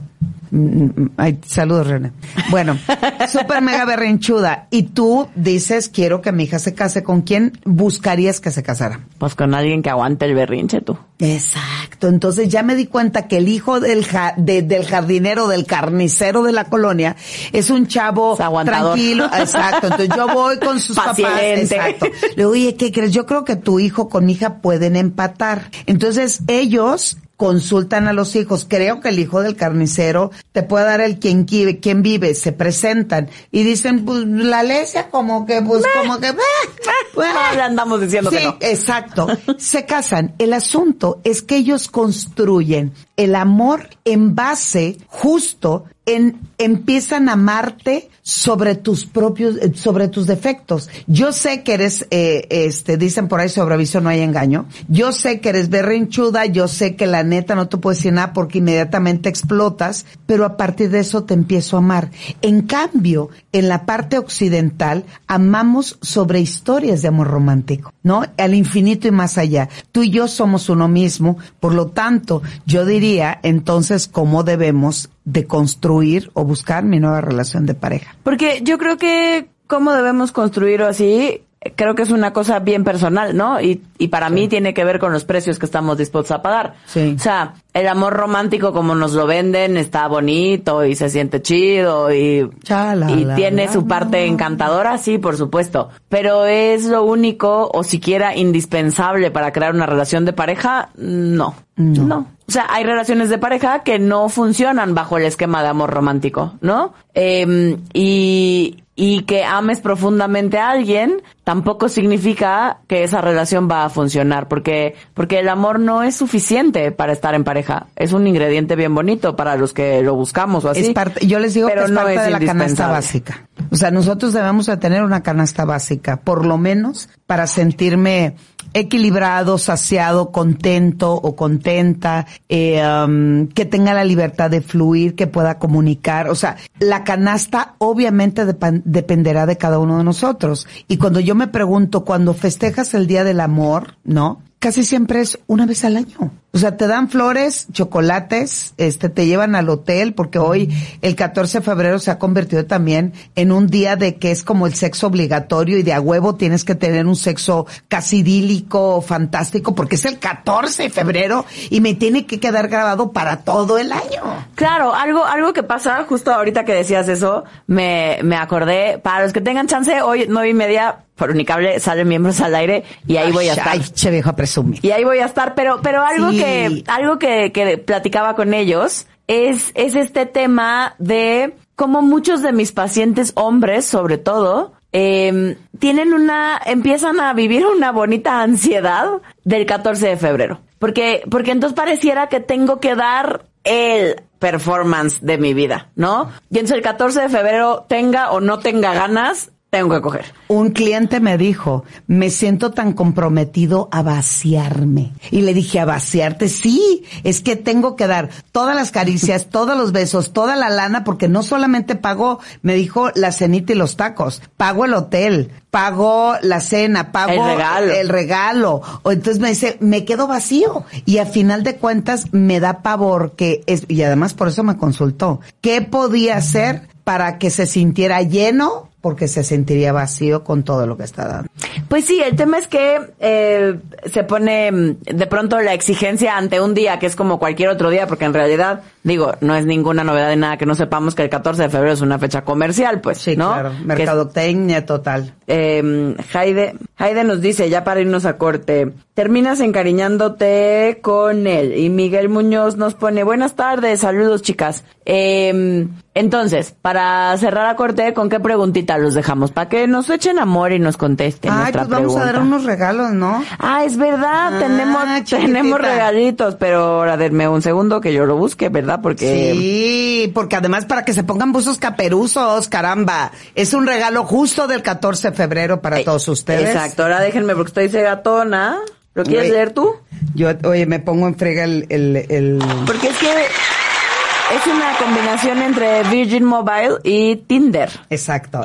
[1.17, 2.11] Ay, saludos, René.
[2.51, 2.77] Bueno,
[3.31, 4.67] súper mega berrinchuda.
[4.69, 7.01] Y tú dices, quiero que mi hija se case.
[7.03, 8.99] ¿Con quién buscarías que se casara?
[9.17, 10.97] Pues con alguien que aguante el berrinche tú.
[11.19, 12.07] Exacto.
[12.07, 16.43] Entonces ya me di cuenta que el hijo del, ja- de- del jardinero, del carnicero
[16.43, 17.15] de la colonia,
[17.51, 18.35] es un chavo
[18.65, 19.25] tranquilo.
[19.25, 19.87] Exacto.
[19.87, 21.19] Entonces yo voy con sus papás.
[21.19, 21.75] Paciente.
[21.75, 22.05] Exacto.
[22.21, 23.11] Le digo, oye, ¿qué crees?
[23.11, 25.69] Yo creo que tu hijo con mi hija pueden empatar.
[25.85, 28.65] Entonces ellos consultan a los hijos.
[28.69, 32.35] Creo que el hijo del carnicero te puede dar el quien, qui- quien vive.
[32.35, 36.31] Se presentan y dicen, pues la Lesia como que, pues como que,
[37.55, 38.57] le andamos diciendo sí, que no.
[38.61, 39.27] exacto.
[39.57, 40.35] Se casan.
[40.37, 48.09] El asunto es que ellos construyen el amor en base justo en empiezan a amarte
[48.21, 50.89] sobre tus propios eh, sobre tus defectos.
[51.07, 54.65] Yo sé que eres eh, este dicen por ahí sobre aviso no hay engaño.
[54.87, 58.33] Yo sé que eres berrinchuda, yo sé que la neta no te puedo decir nada
[58.33, 62.11] porque inmediatamente explotas, pero a partir de eso te empiezo a amar.
[62.41, 68.23] En cambio, en la parte occidental amamos sobre historias de amor romántico, ¿no?
[68.37, 69.69] Al infinito y más allá.
[69.91, 75.45] Tú y yo somos uno mismo, por lo tanto, yo diría entonces cómo debemos de
[75.45, 78.15] construir o buscar mi nueva relación de pareja.
[78.23, 81.41] Porque yo creo que cómo debemos construirlo así,
[81.75, 83.61] creo que es una cosa bien personal, ¿no?
[83.61, 86.75] Y, y para mí tiene que ver con los precios que estamos dispuestos a pagar.
[86.85, 87.15] Sí.
[87.15, 92.13] O sea, el amor romántico como nos lo venden está bonito y se siente chido
[92.13, 95.89] y, Chala, y la, tiene la, su parte encantadora, sí, por supuesto.
[96.09, 101.55] Pero es lo único o siquiera indispensable para crear una relación de pareja, no.
[101.75, 102.27] No.
[102.53, 106.93] Sea, hay relaciones de pareja que no funcionan bajo el esquema de amor romántico, ¿no?
[107.13, 113.89] Eh, y, y que ames profundamente a alguien tampoco significa que esa relación va a
[113.89, 117.87] funcionar, porque, porque el amor no es suficiente para estar en pareja.
[117.95, 120.81] Es un ingrediente bien bonito para los que lo buscamos o así.
[120.81, 123.47] Es parte, yo les digo pero que es no parte es de la canasta básica.
[123.69, 128.35] O sea, nosotros debemos de tener una canasta básica, por lo menos para sentirme
[128.73, 135.59] equilibrado, saciado, contento o contenta, eh, um, que tenga la libertad de fluir, que pueda
[135.59, 136.29] comunicar.
[136.29, 140.67] O sea, la canasta obviamente dependerá de cada uno de nosotros.
[140.87, 144.41] Y cuando yo me pregunto, cuando festejas el Día del Amor, ¿no?
[144.59, 146.31] Casi siempre es una vez al año.
[146.55, 150.69] O sea, te dan flores, chocolates, este, te llevan al hotel, porque hoy,
[151.01, 154.67] el 14 de febrero, se ha convertido también en un día de que es como
[154.67, 159.73] el sexo obligatorio y de a huevo tienes que tener un sexo casi idílico, fantástico,
[159.73, 163.91] porque es el 14 de febrero y me tiene que quedar grabado para todo el
[163.91, 164.21] año.
[164.53, 169.33] Claro, algo, algo que pasa, justo ahorita que decías eso, me, me acordé, para los
[169.33, 173.31] que tengan chance, hoy nueve y media, por Unicable, salen miembros al aire y ahí
[173.31, 173.69] voy a estar.
[173.69, 174.79] Ay, che viejo a presumir.
[174.83, 176.39] Y ahí voy a estar, pero, pero algo Sí.
[176.39, 176.42] que,
[176.87, 182.71] algo que, que platicaba con ellos es, es este tema de cómo muchos de mis
[182.71, 189.07] pacientes hombres, sobre todo, eh, tienen una, empiezan a vivir una bonita ansiedad
[189.43, 190.61] del 14 de febrero.
[190.77, 196.29] Porque, porque entonces pareciera que tengo que dar el performance de mi vida, ¿no?
[196.49, 200.25] Y entonces el 14 de febrero tenga o no tenga ganas, tengo que coger.
[200.49, 205.13] Un cliente me dijo, me siento tan comprometido a vaciarme.
[205.31, 206.47] Y le dije, ¿a vaciarte?
[206.47, 211.03] Sí, es que tengo que dar todas las caricias, todos los besos, toda la lana,
[211.03, 216.35] porque no solamente pago, me dijo, la cenita y los tacos, pago el hotel, pago
[216.43, 217.93] la cena, pago El regalo.
[217.93, 218.81] el regalo.
[219.01, 220.85] O entonces me dice, me quedo vacío.
[221.05, 224.77] Y a final de cuentas me da pavor que es, y además por eso me
[224.77, 228.92] consultó, ¿qué podía hacer para que se sintiera lleno?
[229.03, 231.49] Porque se sentiría vacío con todo lo que está dando.
[231.89, 236.61] Pues sí, el tema es que eh, se pone mm, de pronto la exigencia ante
[236.61, 240.03] un día que es como cualquier otro día, porque en realidad, digo, no es ninguna
[240.03, 243.01] novedad de nada que no sepamos que el 14 de febrero es una fecha comercial,
[243.01, 243.51] pues, Sí, ¿no?
[243.53, 243.71] claro.
[243.83, 245.33] Mercadotecnia total.
[245.47, 251.77] eh, Jaide, Jaide nos dice, ya para irnos a corte, terminas encariñándote con él.
[251.77, 254.83] Y Miguel Muñoz nos pone, buenas tardes, saludos chicas.
[255.05, 259.51] Eh, entonces, para cerrar a corte, ¿con qué preguntita los dejamos?
[259.51, 262.63] Para que nos echen amor y nos contesten Ay, nuestra pues vamos a dar unos
[262.65, 263.43] regalos, ¿no?
[263.59, 265.39] Ah, es verdad, Ah, tenemos, chiquitita.
[265.39, 268.92] tenemos regalitos, pero ahora denme un segundo que yo lo busque, ¿verdad?
[269.01, 273.31] Porque Sí, porque además para que se pongan buzos caperuzos, caramba.
[273.55, 276.69] Es un regalo justo del 14 de febrero para Eh, todos ustedes.
[276.69, 278.79] Exacto, ahora déjenme porque estoy cegatona.
[279.15, 279.95] ¿Lo quieres leer tú?
[280.33, 285.61] Yo, oye, me pongo en frega el, el, el- Porque es que es una combinación
[285.61, 287.89] entre Virgin Mobile y Tinder.
[288.09, 288.61] Exacto.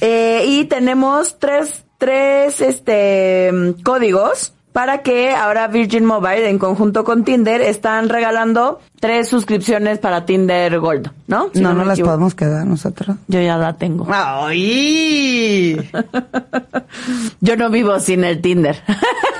[0.00, 3.50] Eh, y tenemos tres, tres, este,
[3.84, 10.24] códigos para que ahora Virgin Mobile en conjunto con Tinder están regalando tres suscripciones para
[10.26, 11.50] Tinder Gold, ¿no?
[11.52, 12.12] Si no, no me las equivoco.
[12.12, 13.16] podemos quedar nosotros.
[13.26, 14.06] Yo ya la tengo.
[14.10, 15.90] ¡Ay!
[17.40, 18.82] Yo no vivo sin el Tinder.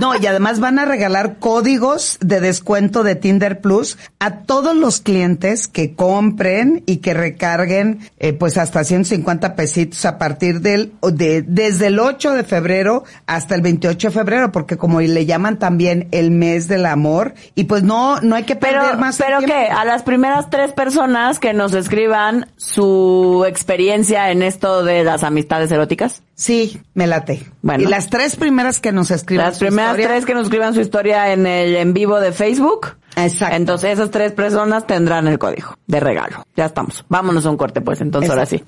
[0.00, 5.00] No, y además van a regalar códigos de descuento de Tinder Plus a todos los
[5.00, 11.42] clientes que compren y que recarguen eh, pues hasta 150 pesitos a partir del de
[11.42, 16.08] desde el 8 de febrero hasta el 28 de febrero, porque como le llaman también
[16.10, 19.68] el mes del amor y pues no no hay que Pero, perder más pero qué,
[19.68, 25.70] a las primeras tres personas que nos escriban su experiencia en esto de las amistades
[25.70, 26.22] eróticas.
[26.38, 27.44] Sí, me late.
[27.62, 27.82] Bueno.
[27.82, 30.72] Y las tres primeras que nos escriban Las su primeras historia, tres que nos escriban
[30.72, 32.94] su historia en el en vivo de Facebook.
[33.16, 33.56] Exacto.
[33.56, 36.44] Entonces esas tres personas tendrán el código de regalo.
[36.54, 37.04] Ya estamos.
[37.08, 38.62] Vámonos a un corte pues, entonces ahora sí.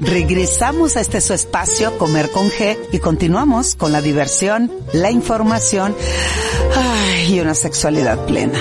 [0.00, 5.94] Regresamos a este su espacio Comer con G y continuamos con la diversión, la información
[6.74, 8.58] ay, y una sexualidad plena.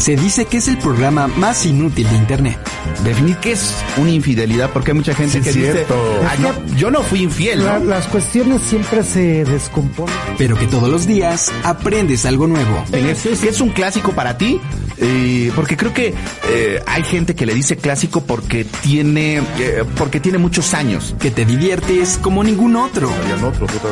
[0.00, 2.58] Se dice que es el programa más inútil de Internet.
[3.04, 5.94] Definir qué es una infidelidad, porque hay mucha gente Sí, que es dice, cierto.
[6.26, 7.84] "Ah, no, yo no fui infiel, La- ¿no?
[7.84, 10.14] las cuestiones siempre se descomponen.
[10.38, 12.82] Pero que todos los días aprendes algo nuevo.
[12.92, 14.58] ¿Es, es- es un clásico para ti?
[15.02, 16.14] Eh, porque creo que
[16.48, 21.14] eh, hay gente que le dice clásico porque tiene, eh, porque tiene muchos años.
[21.18, 23.10] Que te diviertes como ningún otro.
[23.10, 23.90] Otro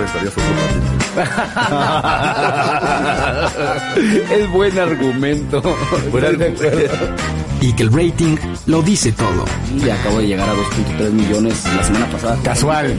[4.31, 5.63] es buen argumento.
[7.61, 9.45] Y que el rating lo dice todo.
[9.85, 12.39] Y acabo de llegar a 2.3 millones la semana pasada.
[12.45, 12.95] Casual.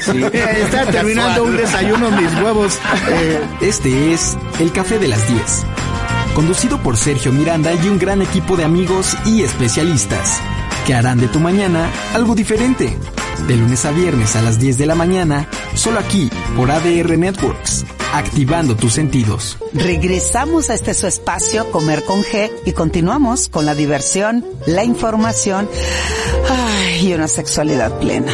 [0.00, 0.22] Sí.
[0.32, 2.78] Está terminando un desayuno mis huevos.
[3.10, 5.64] Eh, Este es El Café de las 10.
[6.34, 10.40] Conducido por Sergio Miranda y un gran equipo de amigos y especialistas
[10.86, 12.96] que harán de tu mañana algo diferente.
[13.46, 17.84] De lunes a viernes a las 10 de la mañana, solo aquí por ADR Networks,
[18.12, 19.58] activando tus sentidos.
[19.72, 25.68] Regresamos a este su espacio Comer con G y continuamos con la diversión, la información
[27.00, 28.32] y una sexualidad plena.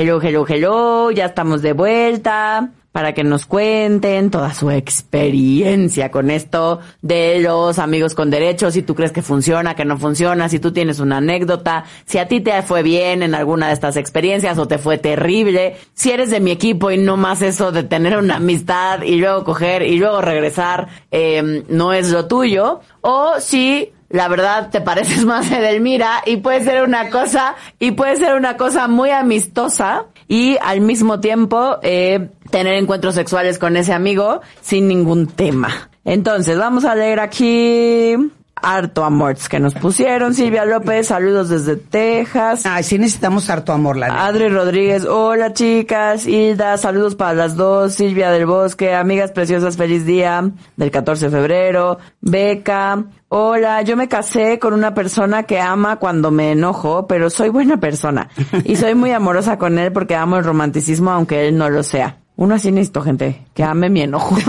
[0.00, 2.70] Hello, hello, hello, ya estamos de vuelta.
[2.92, 8.82] para que nos cuenten toda su experiencia con esto de los amigos con derechos, si
[8.82, 12.40] tú crees que funciona, que no funciona, si tú tienes una anécdota, si a ti
[12.40, 16.40] te fue bien en alguna de estas experiencias o te fue terrible, si eres de
[16.40, 20.20] mi equipo y no más eso de tener una amistad y luego coger y luego
[20.20, 26.22] regresar, eh, no es lo tuyo, o si la verdad te pareces más a Edelmira
[26.26, 31.20] y puede ser una cosa y puede ser una cosa muy amistosa y al mismo
[31.20, 35.90] tiempo eh, tener encuentros sexuales con ese amigo sin ningún tema.
[36.04, 38.14] Entonces vamos a leer aquí
[38.62, 40.34] harto amor que nos pusieron.
[40.34, 42.64] Silvia López, saludos desde Texas.
[42.64, 44.26] Ay, sí necesitamos harto amor, la.
[44.26, 46.26] Adri Rodríguez, hola chicas.
[46.26, 47.94] Hilda, saludos para las dos.
[47.94, 51.98] Silvia del Bosque, amigas preciosas, feliz día del 14 de febrero.
[52.20, 57.50] Beca, hola, yo me casé con una persona que ama cuando me enojo, pero soy
[57.50, 58.28] buena persona.
[58.64, 62.18] Y soy muy amorosa con él porque amo el romanticismo aunque él no lo sea.
[62.36, 64.36] Uno así necesito, gente, que ame mi enojo.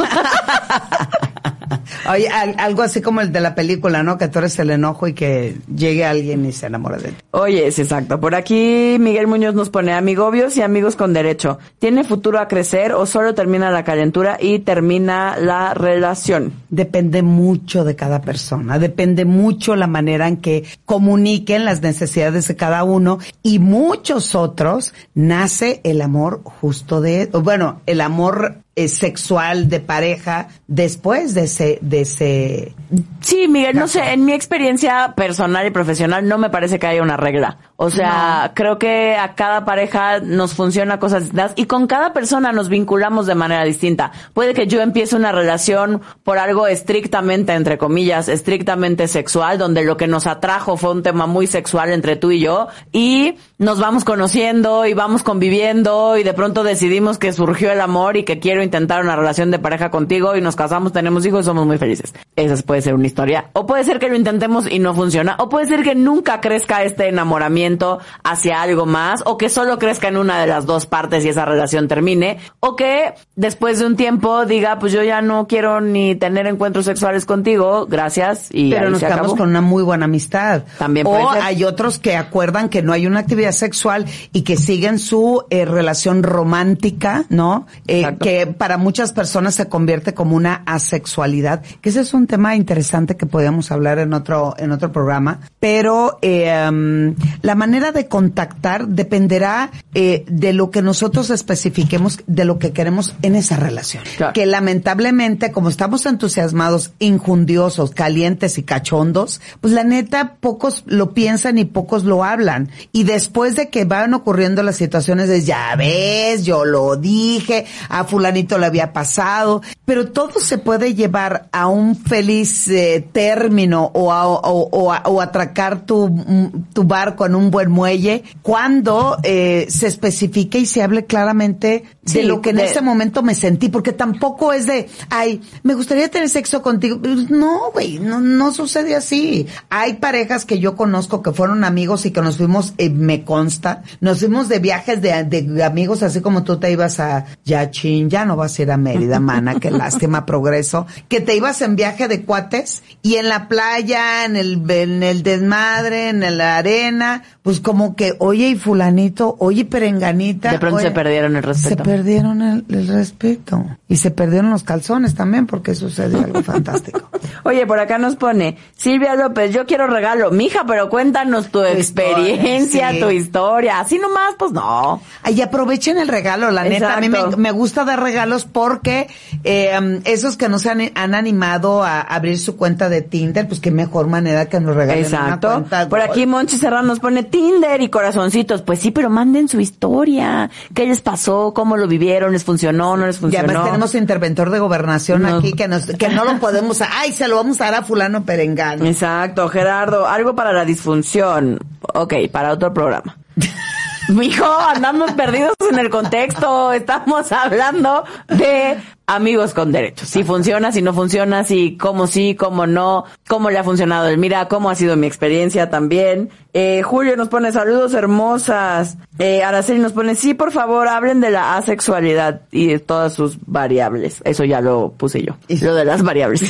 [2.11, 4.17] Oye, al- algo así como el de la película, ¿no?
[4.17, 7.15] Que tú eres el enojo y que llegue alguien y se enamora de ti.
[7.31, 8.19] Oye, es exacto.
[8.19, 11.59] Por aquí Miguel Muñoz nos pone amigobios y amigos con derecho.
[11.79, 16.53] ¿Tiene futuro a crecer o solo termina la calentura y termina la relación?
[16.69, 22.55] Depende mucho de cada persona, depende mucho la manera en que comuniquen las necesidades de
[22.55, 29.69] cada uno y muchos otros nace el amor justo de, bueno, el amor eh, sexual
[29.69, 32.75] de pareja después de ese, de ese,
[33.21, 37.03] Sí, Miguel, no sé, en mi experiencia personal y profesional no me parece que haya
[37.03, 37.57] una regla.
[37.75, 42.51] O sea, creo que a cada pareja nos funciona cosas distintas y con cada persona
[42.51, 44.11] nos vinculamos de manera distinta.
[44.33, 49.95] Puede que yo empiece una relación por algo estrictamente, entre comillas, estrictamente sexual, donde lo
[49.95, 54.03] que nos atrajo fue un tema muy sexual entre tú y yo y nos vamos
[54.03, 58.58] conociendo y vamos conviviendo y de pronto decidimos que surgió el amor y que quiero
[58.63, 62.13] intentar una relación de pareja contigo y nos casamos, tenemos hijos y somos muy felices.
[62.35, 63.49] Esa puede ser una historia.
[63.53, 65.35] O puede ser que lo intentemos y no funciona.
[65.39, 69.21] O puede ser que nunca crezca este enamoramiento hacia algo más.
[69.25, 72.37] O que solo crezca en una de las dos partes y esa relación termine.
[72.59, 76.85] O que después de un tiempo diga, pues yo ya no quiero ni tener encuentros
[76.85, 77.85] sexuales contigo.
[77.87, 78.49] Gracias.
[78.51, 79.37] Y pero ahí nos se quedamos acabó.
[79.37, 80.63] con una muy buena amistad.
[80.77, 81.41] También o puede ser.
[81.43, 85.65] hay otros que acuerdan que no hay una actividad sexual y que siguen su eh,
[85.65, 87.67] relación romántica, ¿no?
[87.87, 88.25] Eh, Exacto.
[88.49, 93.25] Para muchas personas se convierte como una asexualidad, que ese es un tema interesante que
[93.25, 99.71] podríamos hablar en otro en otro programa, pero eh, um, la manera de contactar dependerá
[99.93, 104.03] eh, de lo que nosotros especifiquemos de lo que queremos en esa relación.
[104.17, 104.33] Claro.
[104.33, 111.57] Que lamentablemente, como estamos entusiasmados, injundiosos, calientes y cachondos, pues la neta, pocos lo piensan
[111.57, 112.69] y pocos lo hablan.
[112.91, 118.03] Y después de que van ocurriendo las situaciones de, ya ves, yo lo dije, a
[118.39, 124.11] fulanito le había pasado, pero todo se puede llevar a un feliz eh, término o
[124.11, 129.17] a, o, o a- o atracar tu, mm, tu barco en un buen muelle cuando
[129.23, 133.35] eh, se especifique y se hable claramente de lo que en de- ese momento me
[133.35, 136.99] sentí, porque tampoco es de, ay, me gustaría tener sexo contigo.
[137.29, 139.47] No, güey, no, no sucede así.
[139.69, 143.83] Hay parejas que yo conozco que fueron amigos y que nos fuimos, eh, me consta,
[144.01, 148.25] nos fuimos de viajes de, de amigos, así como tú te ibas a Yachín, ya
[148.29, 152.07] no vas a ir a Mérida, mana, qué lástima, progreso, que te ibas en viaje
[152.07, 157.59] de cuates y en la playa, en el, en el desmadre, en la arena, pues
[157.59, 160.51] como que, oye, y fulanito, oye, perenganita.
[160.51, 161.83] De pronto oye, se perdieron el respeto.
[161.83, 163.65] Se perdieron el, el respeto.
[163.87, 167.09] Y se perdieron los calzones también porque sucedió algo fantástico.
[167.43, 170.29] Oye, por acá nos pone Silvia López, yo quiero regalo.
[170.29, 172.99] Mija, pero cuéntanos tu, experiencia, historia, sí.
[172.99, 173.79] tu historia.
[173.79, 175.01] Así nomás, pues no.
[175.27, 176.97] Y aprovechen el regalo, la neta.
[176.97, 179.07] A mí me, me gusta dar regalos porque
[179.43, 183.59] eh, esos que no se han, han animado a abrir su cuenta de Tinder, pues
[183.59, 185.47] qué mejor manera que nos regalen una Exacto.
[185.53, 185.89] cuenta.
[185.89, 188.61] Por aquí Monchi Serrano nos pone Tinder y corazoncitos.
[188.61, 190.49] Pues sí, pero manden su historia.
[190.73, 191.53] ¿Qué les pasó?
[191.53, 192.31] ¿Cómo lo vivieron?
[192.33, 192.97] ¿Les funcionó?
[192.97, 193.45] ¿No les Y funcionó?
[193.49, 195.37] además tenemos interventor de gobernación No.
[195.37, 198.23] aquí que nos, que no lo podemos, ay, se lo vamos a dar a fulano
[198.25, 198.85] perengano.
[198.85, 200.07] Exacto, Gerardo.
[200.07, 201.59] Algo para la disfunción.
[201.93, 203.17] Ok, para otro programa.
[204.09, 206.73] Mijo, andamos perdidos en el contexto.
[206.73, 208.81] Estamos hablando de
[209.15, 210.07] amigos con derechos.
[210.09, 214.17] Si funciona, si no funciona, si cómo sí, cómo no, cómo le ha funcionado el
[214.17, 216.29] mira, cómo ha sido mi experiencia también.
[216.53, 218.97] Eh, Julio nos pone saludos hermosas.
[219.19, 223.37] Eh, Araceli nos pone, sí, por favor, hablen de la asexualidad y de todas sus
[223.45, 224.21] variables.
[224.25, 225.33] Eso ya lo puse yo.
[225.61, 226.41] Lo de las variables.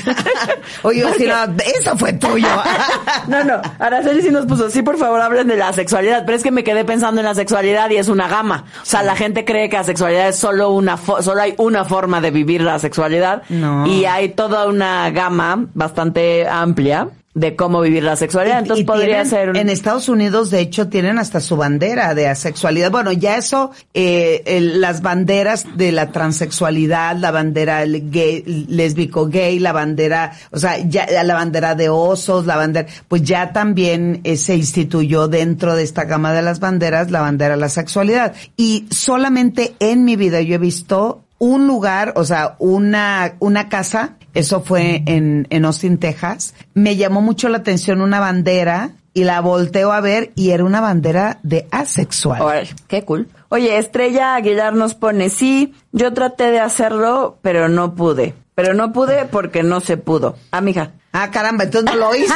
[0.84, 1.34] Oye, si no,
[1.80, 2.48] eso fue tuyo.
[3.28, 6.44] no, no, Araceli sí nos puso, sí, por favor, hablen de la sexualidad, pero es
[6.44, 8.66] que me quedé pensando en la sexualidad y es una gama.
[8.82, 11.84] O sea, la gente cree que la sexualidad es solo una, fo- solo hay una
[11.86, 13.44] forma de vivir la sexualidad.
[13.50, 13.86] No.
[13.88, 18.60] Y hay toda una gama bastante amplia de cómo vivir la sexualidad.
[18.60, 19.56] Entonces Y podría tienen- ser un...
[19.56, 22.92] En Estados Unidos, de hecho, tienen hasta su bandera de asexualidad.
[22.92, 29.60] Bueno, ya eso, eh, el- las banderas de la transexualidad, la bandera gay, lésbico gay,
[29.60, 34.36] la bandera, o sea, ya la bandera de osos, la bandera, pues ya también eh,
[34.36, 38.34] se instituyó dentro de esta gama de las banderas la bandera de la sexualidad.
[38.58, 44.18] Y solamente en mi vida yo he visto un lugar, o sea, una, una casa,
[44.34, 49.42] eso fue en, en Austin, Texas, me llamó mucho la atención una bandera y la
[49.42, 52.42] volteo a ver y era una bandera de asexual.
[52.42, 53.28] Órale, qué cool.
[53.50, 58.36] Oye, Estrella Aguilar nos pone, sí, yo traté de hacerlo, pero no pude.
[58.54, 60.36] Pero no pude porque no se pudo.
[60.52, 60.92] Ah, mija.
[61.14, 62.34] Ah, caramba, entonces no lo hizo.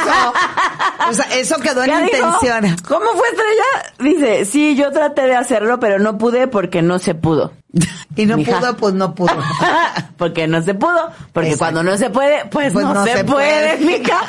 [1.08, 2.76] o sea, eso quedó en intención.
[2.88, 3.92] ¿Cómo fue Estrella?
[4.00, 7.52] Dice, sí, yo traté de hacerlo, pero no pude porque no se pudo.
[8.16, 8.60] Y no Mija.
[8.60, 9.32] pudo, pues no pudo.
[10.16, 11.10] porque no se pudo.
[11.32, 11.58] Porque Exacto.
[11.74, 13.98] cuando no se puede, pues, Pues no, no se, se puede, puede.
[13.98, 14.20] mija.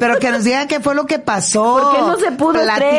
[0.00, 1.78] Pero que nos digan qué fue lo que pasó.
[1.82, 2.58] ¿Por qué no se pudo?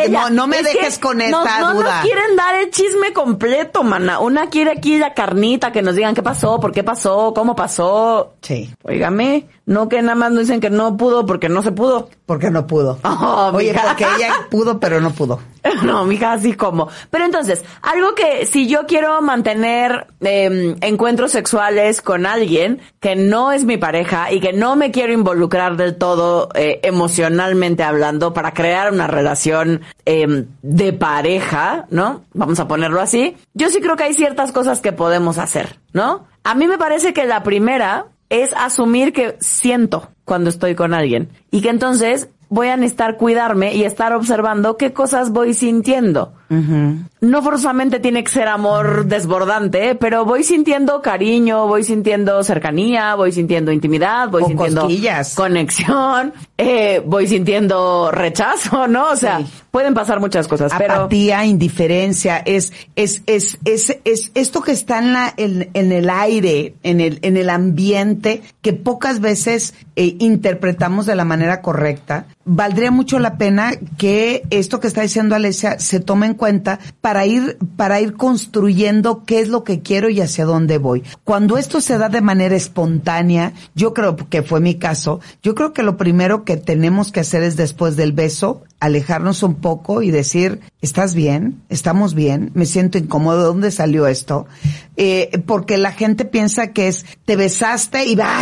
[0.10, 1.96] No, no me Es dejes con no- esta no, duda.
[1.96, 4.20] nos quieren dar el chisme completo, mana.
[4.20, 8.34] Una quiere aquí la carnita, que nos digan qué pasó, por qué pasó, cómo pasó.
[8.44, 12.10] Sí, Óigame, no que nada más nos dicen que no pudo porque no se pudo.
[12.28, 13.00] porque no pudo.
[13.04, 13.88] Oh, Oye, mija.
[13.88, 15.40] porque ella pudo, pero no pudo.
[15.84, 16.90] No, mija, así como.
[17.10, 23.52] Pero entonces, algo que si yo quiero mantener eh, encuentros sexuales con alguien que no
[23.52, 28.54] es mi pareja y que no me quiero involucrar del todo eh, emocionalmente hablando para
[28.54, 32.26] crear una relación eh, de pareja, ¿no?
[32.34, 33.38] Vamos a ponerlo así.
[33.54, 36.28] Yo sí creo que hay ciertas cosas que podemos hacer, ¿no?
[36.44, 41.30] A mí me parece que la primera es asumir que siento cuando estoy con alguien
[41.52, 46.34] y que entonces voy a necesitar cuidarme y estar observando qué cosas voy sintiendo.
[46.50, 53.32] No forzosamente tiene que ser amor desbordante, pero voy sintiendo cariño, voy sintiendo cercanía, voy
[53.32, 55.36] sintiendo intimidad, voy O sintiendo cosquillas.
[55.36, 59.12] conexión, eh, voy sintiendo rechazo, ¿no?
[59.12, 59.46] O sea, Sí.
[59.72, 65.00] pueden pasar muchas cosas, pero apatía, indiferencia, es, es, es, es, es esto que está
[65.00, 70.16] en la, en, en el aire, en el, en el ambiente, que pocas veces eh,
[70.20, 72.26] interpretamos de la manera correcta.
[72.46, 77.28] Valdría mucho la pena que esto que está diciendo Alesia se tome en cuenta para
[77.28, 81.04] ir, para ir construyendo qué es lo que quiero y hacia dónde voy.
[81.24, 85.74] Cuando esto se da de manera espontánea, yo creo que fue mi caso, yo creo
[85.74, 90.12] que lo primero que tenemos que hacer es después del beso, alejarnos un poco y
[90.12, 91.62] decir, ¿estás bien?
[91.70, 92.52] ¿Estamos bien?
[92.54, 93.40] Me siento incómodo.
[93.40, 94.48] ¿De dónde salió esto?
[94.96, 98.42] Eh, porque la gente piensa que es, te besaste y va,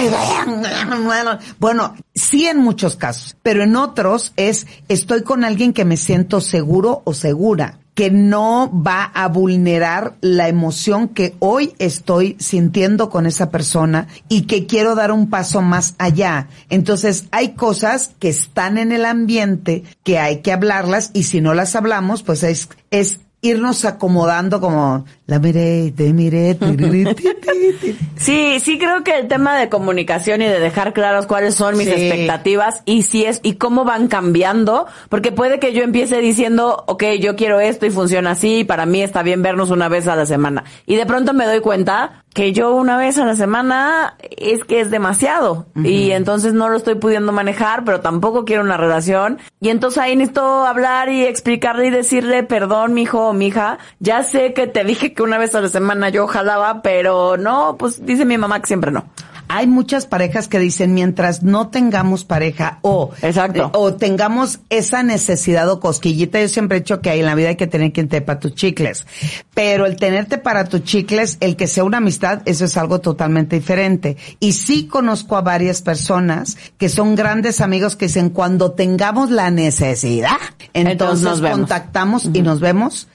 [1.59, 6.41] bueno, sí en muchos casos, pero en otros es, estoy con alguien que me siento
[6.41, 13.25] seguro o segura que no va a vulnerar la emoción que hoy estoy sintiendo con
[13.25, 16.47] esa persona y que quiero dar un paso más allá.
[16.69, 21.55] Entonces hay cosas que están en el ambiente que hay que hablarlas y si no
[21.55, 27.73] las hablamos, pues es, es irnos acomodando como la miré, te miré, tiriri, ti, ti,
[27.81, 27.97] ti.
[28.15, 31.87] Sí, sí creo que el tema de comunicación y de dejar claros cuáles son mis
[31.87, 31.93] Sí.
[31.93, 37.03] expectativas y si es y cómo van cambiando, porque puede que yo empiece diciendo, ok,
[37.19, 40.15] yo quiero esto y funciona así, y para mí está bien vernos una vez a
[40.15, 40.63] la semana.
[40.85, 44.79] Y de pronto me doy cuenta que yo una vez a la semana es que
[44.79, 49.69] es demasiado y entonces no lo estoy pudiendo manejar, pero tampoco quiero una relación y
[49.69, 54.67] entonces ahí necesito hablar y explicarle y decirle, perdón, mijo o mija, ya sé que
[54.67, 58.37] te dije que una vez a la semana yo jalaba, pero no, pues dice mi
[58.37, 59.03] mamá que siempre no.
[59.49, 63.71] Hay muchas parejas que dicen mientras no tengamos pareja o Exacto.
[63.73, 67.55] o tengamos esa necesidad o cosquillita, yo siempre he dicho que en la vida hay
[67.55, 69.05] que tener quien te para tus chicles,
[69.53, 73.55] pero el tenerte para tus chicles, el que sea una amistad, eso es algo totalmente
[73.57, 74.17] diferente.
[74.39, 79.49] Y sí conozco a varias personas que son grandes amigos que dicen cuando tengamos la
[79.51, 80.37] necesidad,
[80.73, 81.57] entonces, Entonces nos vemos.
[81.59, 83.07] contactamos y nos vemos.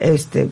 [0.00, 0.48] Este,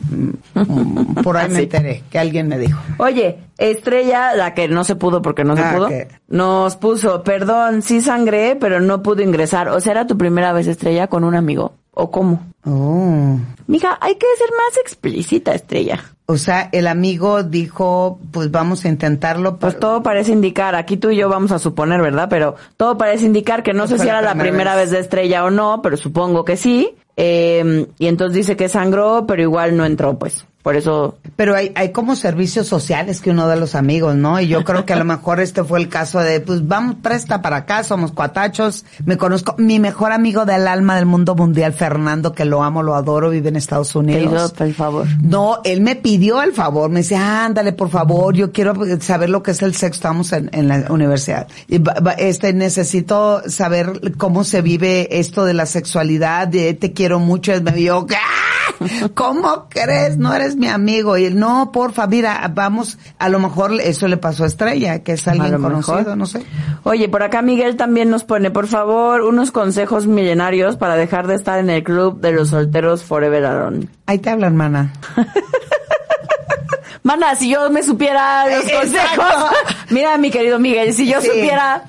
[0.55, 1.63] mm, por ahí me Sí.
[1.65, 2.79] enteré que alguien me dijo.
[2.99, 5.93] Oye, Estrella, la que no se pudo porque no se Ah, pudo, ok.
[6.29, 9.69] nos puso, perdón, sí sangré, pero no pude ingresar.
[9.69, 11.73] O sea, ¿era tu primera vez Estrella con un amigo?
[11.99, 12.41] ¿O cómo?
[12.67, 13.39] Oh.
[13.69, 15.99] Mija, hay que ser más explícita, estrella.
[16.27, 19.57] O sea, el amigo dijo, pues vamos a intentarlo.
[19.59, 22.27] Pues todo parece indicar, aquí tú y yo vamos a suponer, ¿verdad?
[22.29, 24.85] Pero todo parece indicar que no sé si era la primera primera vez.
[24.87, 24.91] vez.
[24.91, 26.97] de estrella o no, pero supongo que sí.
[27.17, 30.45] Eh, y entonces dice que sangró, pero igual no entró, pues.
[30.67, 34.41] Por eso, Pero hay, hay como servicios sociales que uno da a los amigos, ¿no?
[34.41, 37.41] Y yo creo que a lo mejor este fue el caso de, pues vamos, presta
[37.41, 38.85] para acá, somos cuatachos.
[39.05, 42.97] Me conozco, mi mejor amigo del alma del mundo mundial, Fernando, que lo amo, lo
[42.97, 44.55] adoro, vive en Estados Unidos.
[44.59, 45.07] el favor.
[45.23, 49.45] No, él me pidió el favor, me dice, ándale, por favor, yo quiero saber lo
[49.45, 51.47] que es el sexo, estamos en, en la universidad.
[51.69, 51.81] Y
[52.19, 57.71] este, necesito saber cómo se vive esto de la sexualidad, de te quiero mucho, me
[57.71, 60.19] vio, "Ah, ¿cómo crees?
[60.19, 61.17] No eres mi amigo.
[61.17, 65.13] Y él, no, porfa, mira, vamos, a lo mejor eso le pasó a Estrella, que
[65.13, 66.17] es alguien conocido, mejor.
[66.17, 66.43] no sé.
[66.83, 71.35] Oye, por acá Miguel también nos pone, por favor, unos consejos millenarios para dejar de
[71.37, 73.89] estar en el club de los solteros Forever Alone.
[74.07, 74.93] Ahí te habla, hermana.
[77.03, 78.81] Mana, si yo me supiera los Exacto.
[79.23, 79.51] consejos,
[79.91, 81.29] mira mi querido Miguel, si yo Sí.
[81.29, 81.85] supiera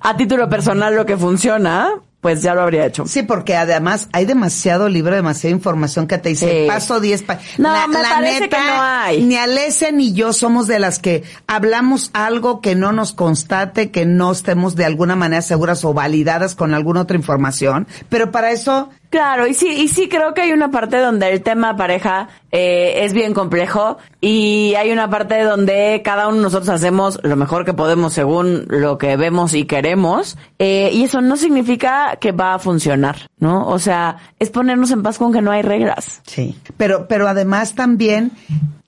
[0.00, 1.90] a título personal lo que funciona,
[2.20, 3.06] pues ya lo habría hecho.
[3.06, 6.68] Sí, porque además hay demasiado libro, demasiada información que te dice, Sí.
[6.68, 9.22] paso 10 pa No, me parece que no hay.
[9.22, 14.04] Ni Alesia ni yo somos de las que hablamos algo que no nos constate, que
[14.04, 17.86] no estemos de alguna manera seguras o validadas con alguna otra información.
[18.10, 21.42] Pero para eso, Claro, y sí, y sí creo que hay una parte donde el
[21.42, 26.68] tema pareja eh, es bien complejo y hay una parte donde cada uno de nosotros
[26.68, 31.36] hacemos lo mejor que podemos según lo que vemos y queremos eh, y eso no
[31.36, 33.66] significa que va a funcionar, ¿no?
[33.66, 36.22] O sea, es ponernos en paz con que no hay reglas.
[36.24, 36.56] sí.
[36.76, 38.30] Pero, pero además también,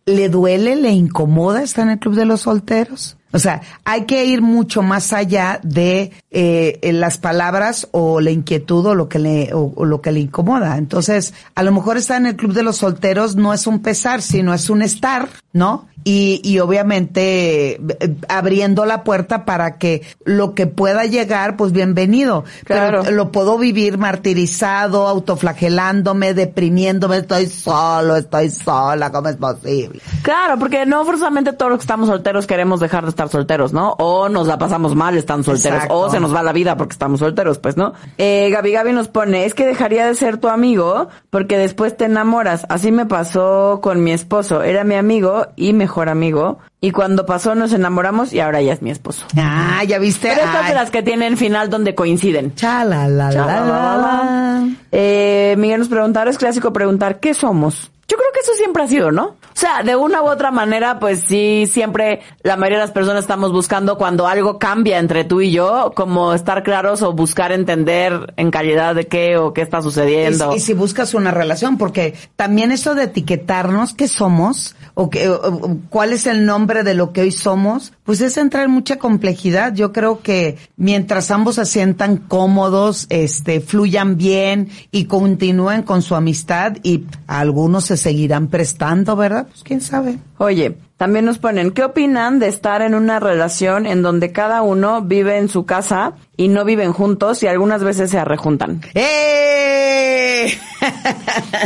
[0.07, 3.16] ¿le duele, le incomoda estar en el club de los solteros?
[3.33, 8.87] O sea, hay que ir mucho más allá de eh, las palabras o la inquietud
[8.87, 10.78] o lo que le o, o lo que le incomoda.
[10.78, 14.22] Entonces, a lo mejor estar en el club de los solteros no es un pesar,
[14.22, 15.89] sino es un estar, ¿no?
[16.05, 22.45] Y, y obviamente eh, abriendo la puerta para que lo que pueda llegar, pues bienvenido.
[22.64, 23.03] Claro.
[23.05, 30.01] Pero lo puedo vivir martirizado, autoflagelándome, deprimiéndome, estoy solo, estoy sola, ¿cómo es posible?
[30.22, 33.93] Claro, porque no forzosamente todos los que estamos solteros queremos dejar de estar solteros, ¿no?
[33.99, 35.99] O nos la pasamos mal estando solteros, Exacto.
[35.99, 37.93] o se nos va la vida porque estamos solteros, pues, ¿no?
[38.16, 42.07] Eh, Gaby Gaby nos pone, es que dejaría de ser tu amigo porque después te
[42.07, 42.64] enamoras.
[42.70, 44.62] Así me pasó con mi esposo.
[44.62, 46.59] Era mi amigo y mejor amigo.
[46.85, 49.24] Y cuando pasó nos enamoramos y ahora ya es mi esposo.
[49.37, 50.28] Ah, ya viste.
[50.28, 52.57] Pero estas de las que tienen final donde coinciden.
[52.57, 54.68] Chala, la, la, la, la.
[54.91, 57.93] Eh, Miguel nos pregunta, ahora es clásico preguntar, ¿qué somos?
[58.09, 59.26] Yo creo que eso siempre ha sido, ¿no?
[59.26, 63.22] O sea, de una u otra manera, pues sí, siempre la mayoría de las personas
[63.22, 68.35] estamos buscando cuando algo cambia entre tú y yo, como estar claros o buscar entender
[68.37, 70.53] en calidad de qué o qué está sucediendo.
[70.53, 74.74] Y, y si buscas una relación, porque también eso de etiquetarnos, ¿qué somos?
[74.95, 78.64] O, qué, o cuál es el nombre de lo que hoy somos, pues es entrar
[78.64, 79.75] en mucha complejidad.
[79.75, 86.14] Yo creo que mientras ambos se sientan cómodos, este, fluyan bien y continúen con su
[86.14, 89.47] amistad y algunos se seguirán prestando, ¿verdad?
[89.49, 90.18] Pues quién sabe.
[90.39, 95.03] Oye, también nos ponen, ¿qué opinan de estar en una relación en donde cada uno
[95.03, 98.81] vive en su casa y no viven juntos y algunas veces se arrejuntan?
[98.95, 100.12] ¡Eh!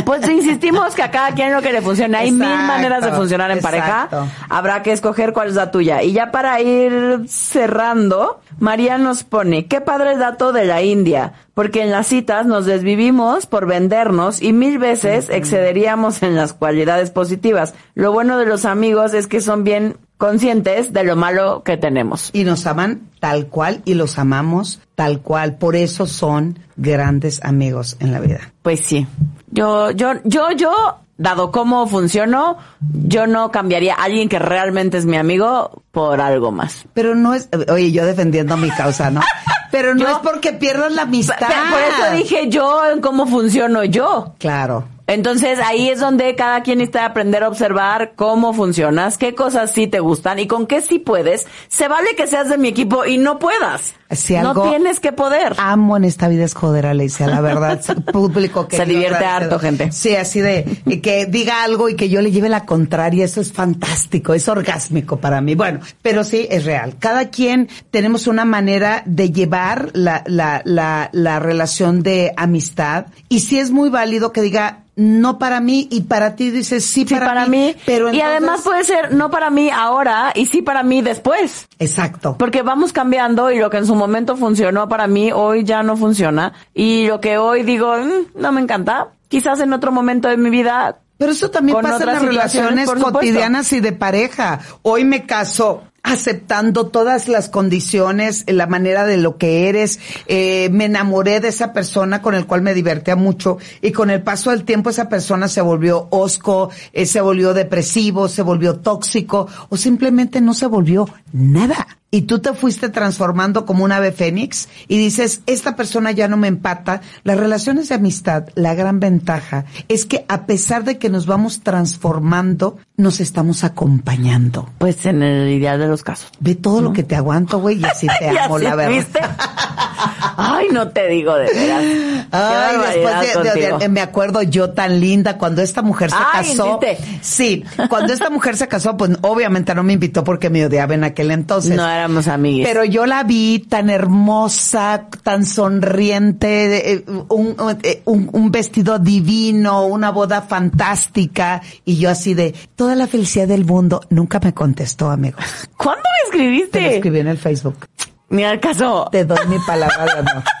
[0.05, 2.17] Pues insistimos que a cada quien lo que le funcione.
[2.17, 4.09] Hay mil maneras de funcionar en pareja.
[4.49, 6.03] Habrá que escoger cuál es la tuya.
[6.03, 11.83] Y ya para ir cerrando, María nos pone, qué padre dato de la India, porque
[11.83, 17.73] en las citas nos desvivimos por vendernos y mil veces excederíamos en las cualidades positivas.
[17.93, 22.29] Lo bueno de los amigos es que son bien conscientes de lo malo que tenemos.
[22.33, 25.55] y nos aman tal cual y los amamos tal cual.
[25.57, 28.51] Por eso son grandes amigos en la vida.
[28.61, 29.07] Pues sí.
[29.51, 30.71] Yo, yo, yo, yo,
[31.17, 32.57] dado cómo funciono,
[32.91, 36.85] yo no cambiaría a alguien que realmente es mi amigo por algo más.
[36.93, 39.21] Pero no es, oye, yo defendiendo mi causa, ¿no?
[39.71, 41.37] Pero no Yo- es porque pierdas la amistad.
[41.39, 44.33] Por eso dije yo en cómo funciono yo.
[44.39, 44.85] Claro.
[45.07, 49.87] Entonces ahí es donde cada quien necesita aprender a observar cómo funcionas, qué cosas sí
[49.87, 51.47] te gustan y con qué sí puedes.
[51.69, 53.93] Se vale que seas de mi equipo y no puedas.
[54.11, 55.53] Si no algo tienes que poder.
[55.57, 57.81] Amo en esta vida es joder a Alicia, la verdad.
[58.11, 59.91] Público que Se divierte harto, gente.
[59.93, 63.39] Sí, así de y que diga algo y que yo le lleve la contraria, eso
[63.39, 65.55] es fantástico, es orgásmico para mí.
[65.55, 66.95] Bueno, pero sí, es real.
[66.99, 73.39] Cada quien tenemos una manera de llevar la, la, la, la relación de amistad y
[73.39, 77.13] sí es muy válido que diga, no para mí y para ti dices sí, Sí,
[77.13, 77.75] para, para, mí.
[77.85, 81.67] Pero y además puede ser no para mí ahora y sí para mí después.
[81.77, 82.35] Exacto.
[82.37, 85.95] Porque vamos cambiando y lo que en su momento funcionó para mí hoy ya no
[85.95, 86.53] funciona.
[86.73, 90.49] Y lo que hoy digo, "Mm, no me encanta, quizás en otro momento de mi
[90.49, 90.97] vida.
[91.17, 94.59] Pero eso también pasa en las relaciones cotidianas y de pareja.
[94.81, 100.85] Hoy me caso aceptando todas las condiciones, la manera de lo que eres, eh, me
[100.85, 104.63] enamoré de esa persona con el cual me divertía mucho y con el paso del
[104.63, 110.39] tiempo esa persona se volvió osco, eh, se volvió depresivo, se volvió tóxico o simplemente
[110.39, 111.85] no se volvió nada.
[112.09, 116.37] Y tú te fuiste transformando como un ave fénix y dices, esta persona ya no
[116.37, 117.01] me empata.
[117.25, 121.61] Las relaciones de amistad, la gran ventaja es que a pesar de que nos vamos
[121.63, 124.69] transformando, nos estamos acompañando.
[124.77, 126.29] Pues en el ideal de los casos.
[126.39, 128.91] Ve todo lo que te aguanto, güey, y así te Y amo, así, la verdad.
[128.95, 129.19] ¿viste?
[130.37, 132.27] Ay, no te digo de veras.
[132.31, 136.79] Ay, después de, de- me acuerdo yo tan linda cuando esta mujer se Ay, casó.
[137.21, 141.03] Sí, cuando esta mujer se casó, pues obviamente no me invitó porque me odiaba en
[141.03, 141.75] aquel entonces.
[141.75, 142.67] No éramos amigues.
[142.67, 149.85] Pero yo la vi tan hermosa, tan sonriente, eh, un, eh, un- un vestido divino,
[149.85, 154.01] una boda fantástica, y yo así de toda la felicidad del mundo.
[154.09, 155.43] Nunca me contestó, amigos.
[155.77, 156.95] ¿Cuándo me Te lo escribiste?
[156.95, 157.87] escribí en el Facebook.
[158.29, 159.07] Ni al caso.
[159.11, 160.43] Te doy mi palabra de amor.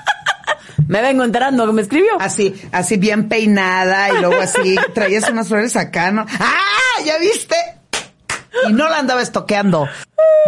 [0.87, 2.11] Me vengo enterando que me escribió.
[2.19, 6.25] Así, así bien peinada y luego así traías unas flores acá, ¿no?
[6.39, 7.01] ¡Ah!
[7.05, 7.55] ¿Ya viste?
[8.69, 9.89] Y no la andaba estoqueando.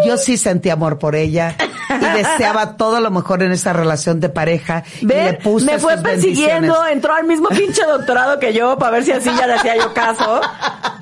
[0.05, 1.55] Yo sí sentí amor por ella
[1.89, 5.93] y deseaba todo lo mejor en esa relación de pareja y le puse Me fue
[5.95, 9.53] sus persiguiendo, entró al mismo pinche doctorado que yo para ver si así ya le
[9.53, 10.41] hacía yo caso.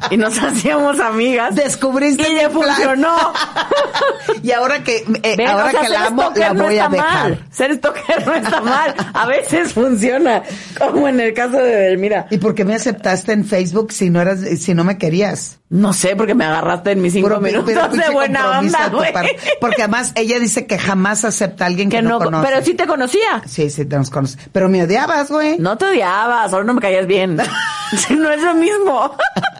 [0.09, 1.55] Y nos hacíamos amigas.
[1.55, 3.15] Descubriste Y le funcionó.
[4.43, 6.85] y ahora que eh, Ven, ahora o sea, que la amo, la no voy a
[6.85, 7.29] está dejar.
[7.29, 7.45] mal.
[7.51, 8.95] Ser stalker no está mal.
[9.13, 10.43] A veces funciona.
[10.79, 12.27] Como en el caso de Delmira.
[12.29, 15.59] ¿Y por qué me aceptaste en Facebook si no eras si no me querías?
[15.69, 19.11] No sé, porque me agarraste en mis cinco Puro- minutos pero de buena onda, güey.
[19.59, 22.47] Porque además ella dice que jamás acepta a alguien que, Que no, no, conoce.
[22.47, 23.41] pero sí te conocía.
[23.45, 24.37] Sí, sí, te nos conoce.
[24.53, 25.57] Pero me odiabas, güey.
[25.59, 27.35] No te odiaba, solo no me caías bien.
[28.17, 29.15] no es lo mismo.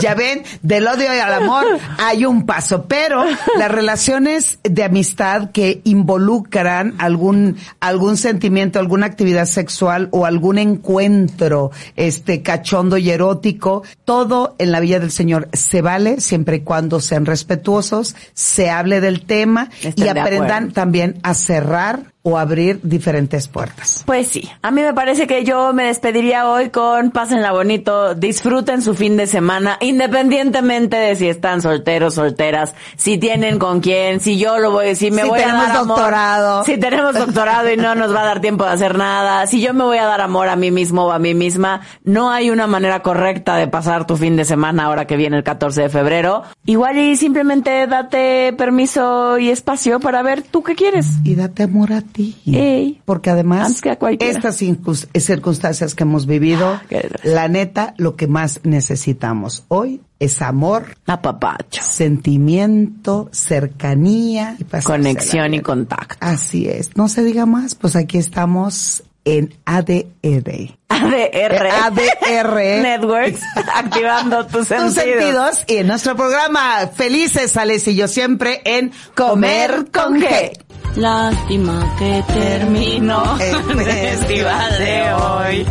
[0.00, 1.64] Ya ven, del odio y al amor
[1.98, 3.24] hay un paso, pero
[3.58, 11.70] las relaciones de amistad que involucran algún algún sentimiento, alguna actividad sexual o algún encuentro
[11.96, 17.00] este cachondo y erótico, todo en la Villa del Señor se vale siempre y cuando
[17.00, 24.02] sean respetuosos, se hable del tema y aprendan también a cerrar o abrir diferentes puertas.
[24.06, 28.80] Pues sí, a mí me parece que yo me despediría hoy con pásenla bonito, disfruten
[28.80, 34.38] su fin de semana, independientemente de si están solteros, solteras, si tienen con quién, si
[34.38, 36.64] yo lo voy, si me Si voy a dar amor, doctorado.
[36.64, 39.74] si tenemos doctorado y no nos va a dar tiempo de hacer nada, si yo
[39.74, 42.66] me voy a dar amor a mí mismo o a mí misma, no hay una
[42.66, 46.42] manera correcta de pasar tu fin de semana ahora que viene el 14 de febrero.
[46.64, 51.06] Igual y simplemente date permiso y espacio para ver tú qué quieres.
[51.22, 52.13] y date amor a ti.
[52.46, 53.00] Ey.
[53.04, 53.80] Porque además,
[54.20, 57.30] estas incus- circunstancias que hemos vivido, desgracia.
[57.30, 61.82] la neta, lo que más necesitamos hoy es amor, Apapacho.
[61.82, 66.16] sentimiento, cercanía y Conexión y contacto.
[66.20, 66.96] Así es.
[66.96, 70.76] No se diga más, pues aquí estamos en ADR.
[70.88, 71.66] ADR.
[71.66, 72.56] ADR.
[72.82, 73.40] Networks.
[73.74, 74.94] Activando tus sentidos.
[74.94, 80.52] Tus sentidos y en nuestro programa Felices, Alex y yo siempre en Comer con G.
[80.96, 85.66] Lástima que terminó El festival de hoy.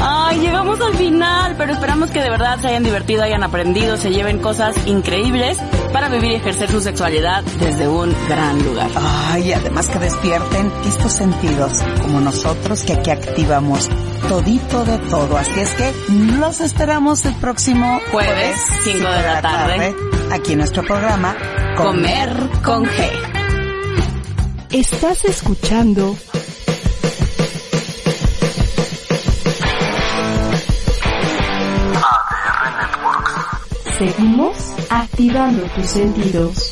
[0.00, 4.10] Ay, llegamos al final, pero esperamos que de verdad se hayan divertido, hayan aprendido, se
[4.10, 5.58] lleven cosas increíbles
[5.92, 8.90] para vivir y ejercer su sexualidad desde un gran lugar.
[9.30, 13.88] Ay, además que despierten estos sentidos, como nosotros que aquí activamos
[14.28, 15.36] todito de todo.
[15.36, 15.92] Así es que
[16.38, 19.96] los esperamos el próximo Jueves, cinco de la tarde.
[20.32, 21.34] aquí en nuestro programa
[21.76, 22.30] Comer
[22.62, 23.37] con G.
[24.70, 26.14] Estás escuchando
[33.98, 34.56] Seguimos
[34.90, 36.70] activando tus sentidos.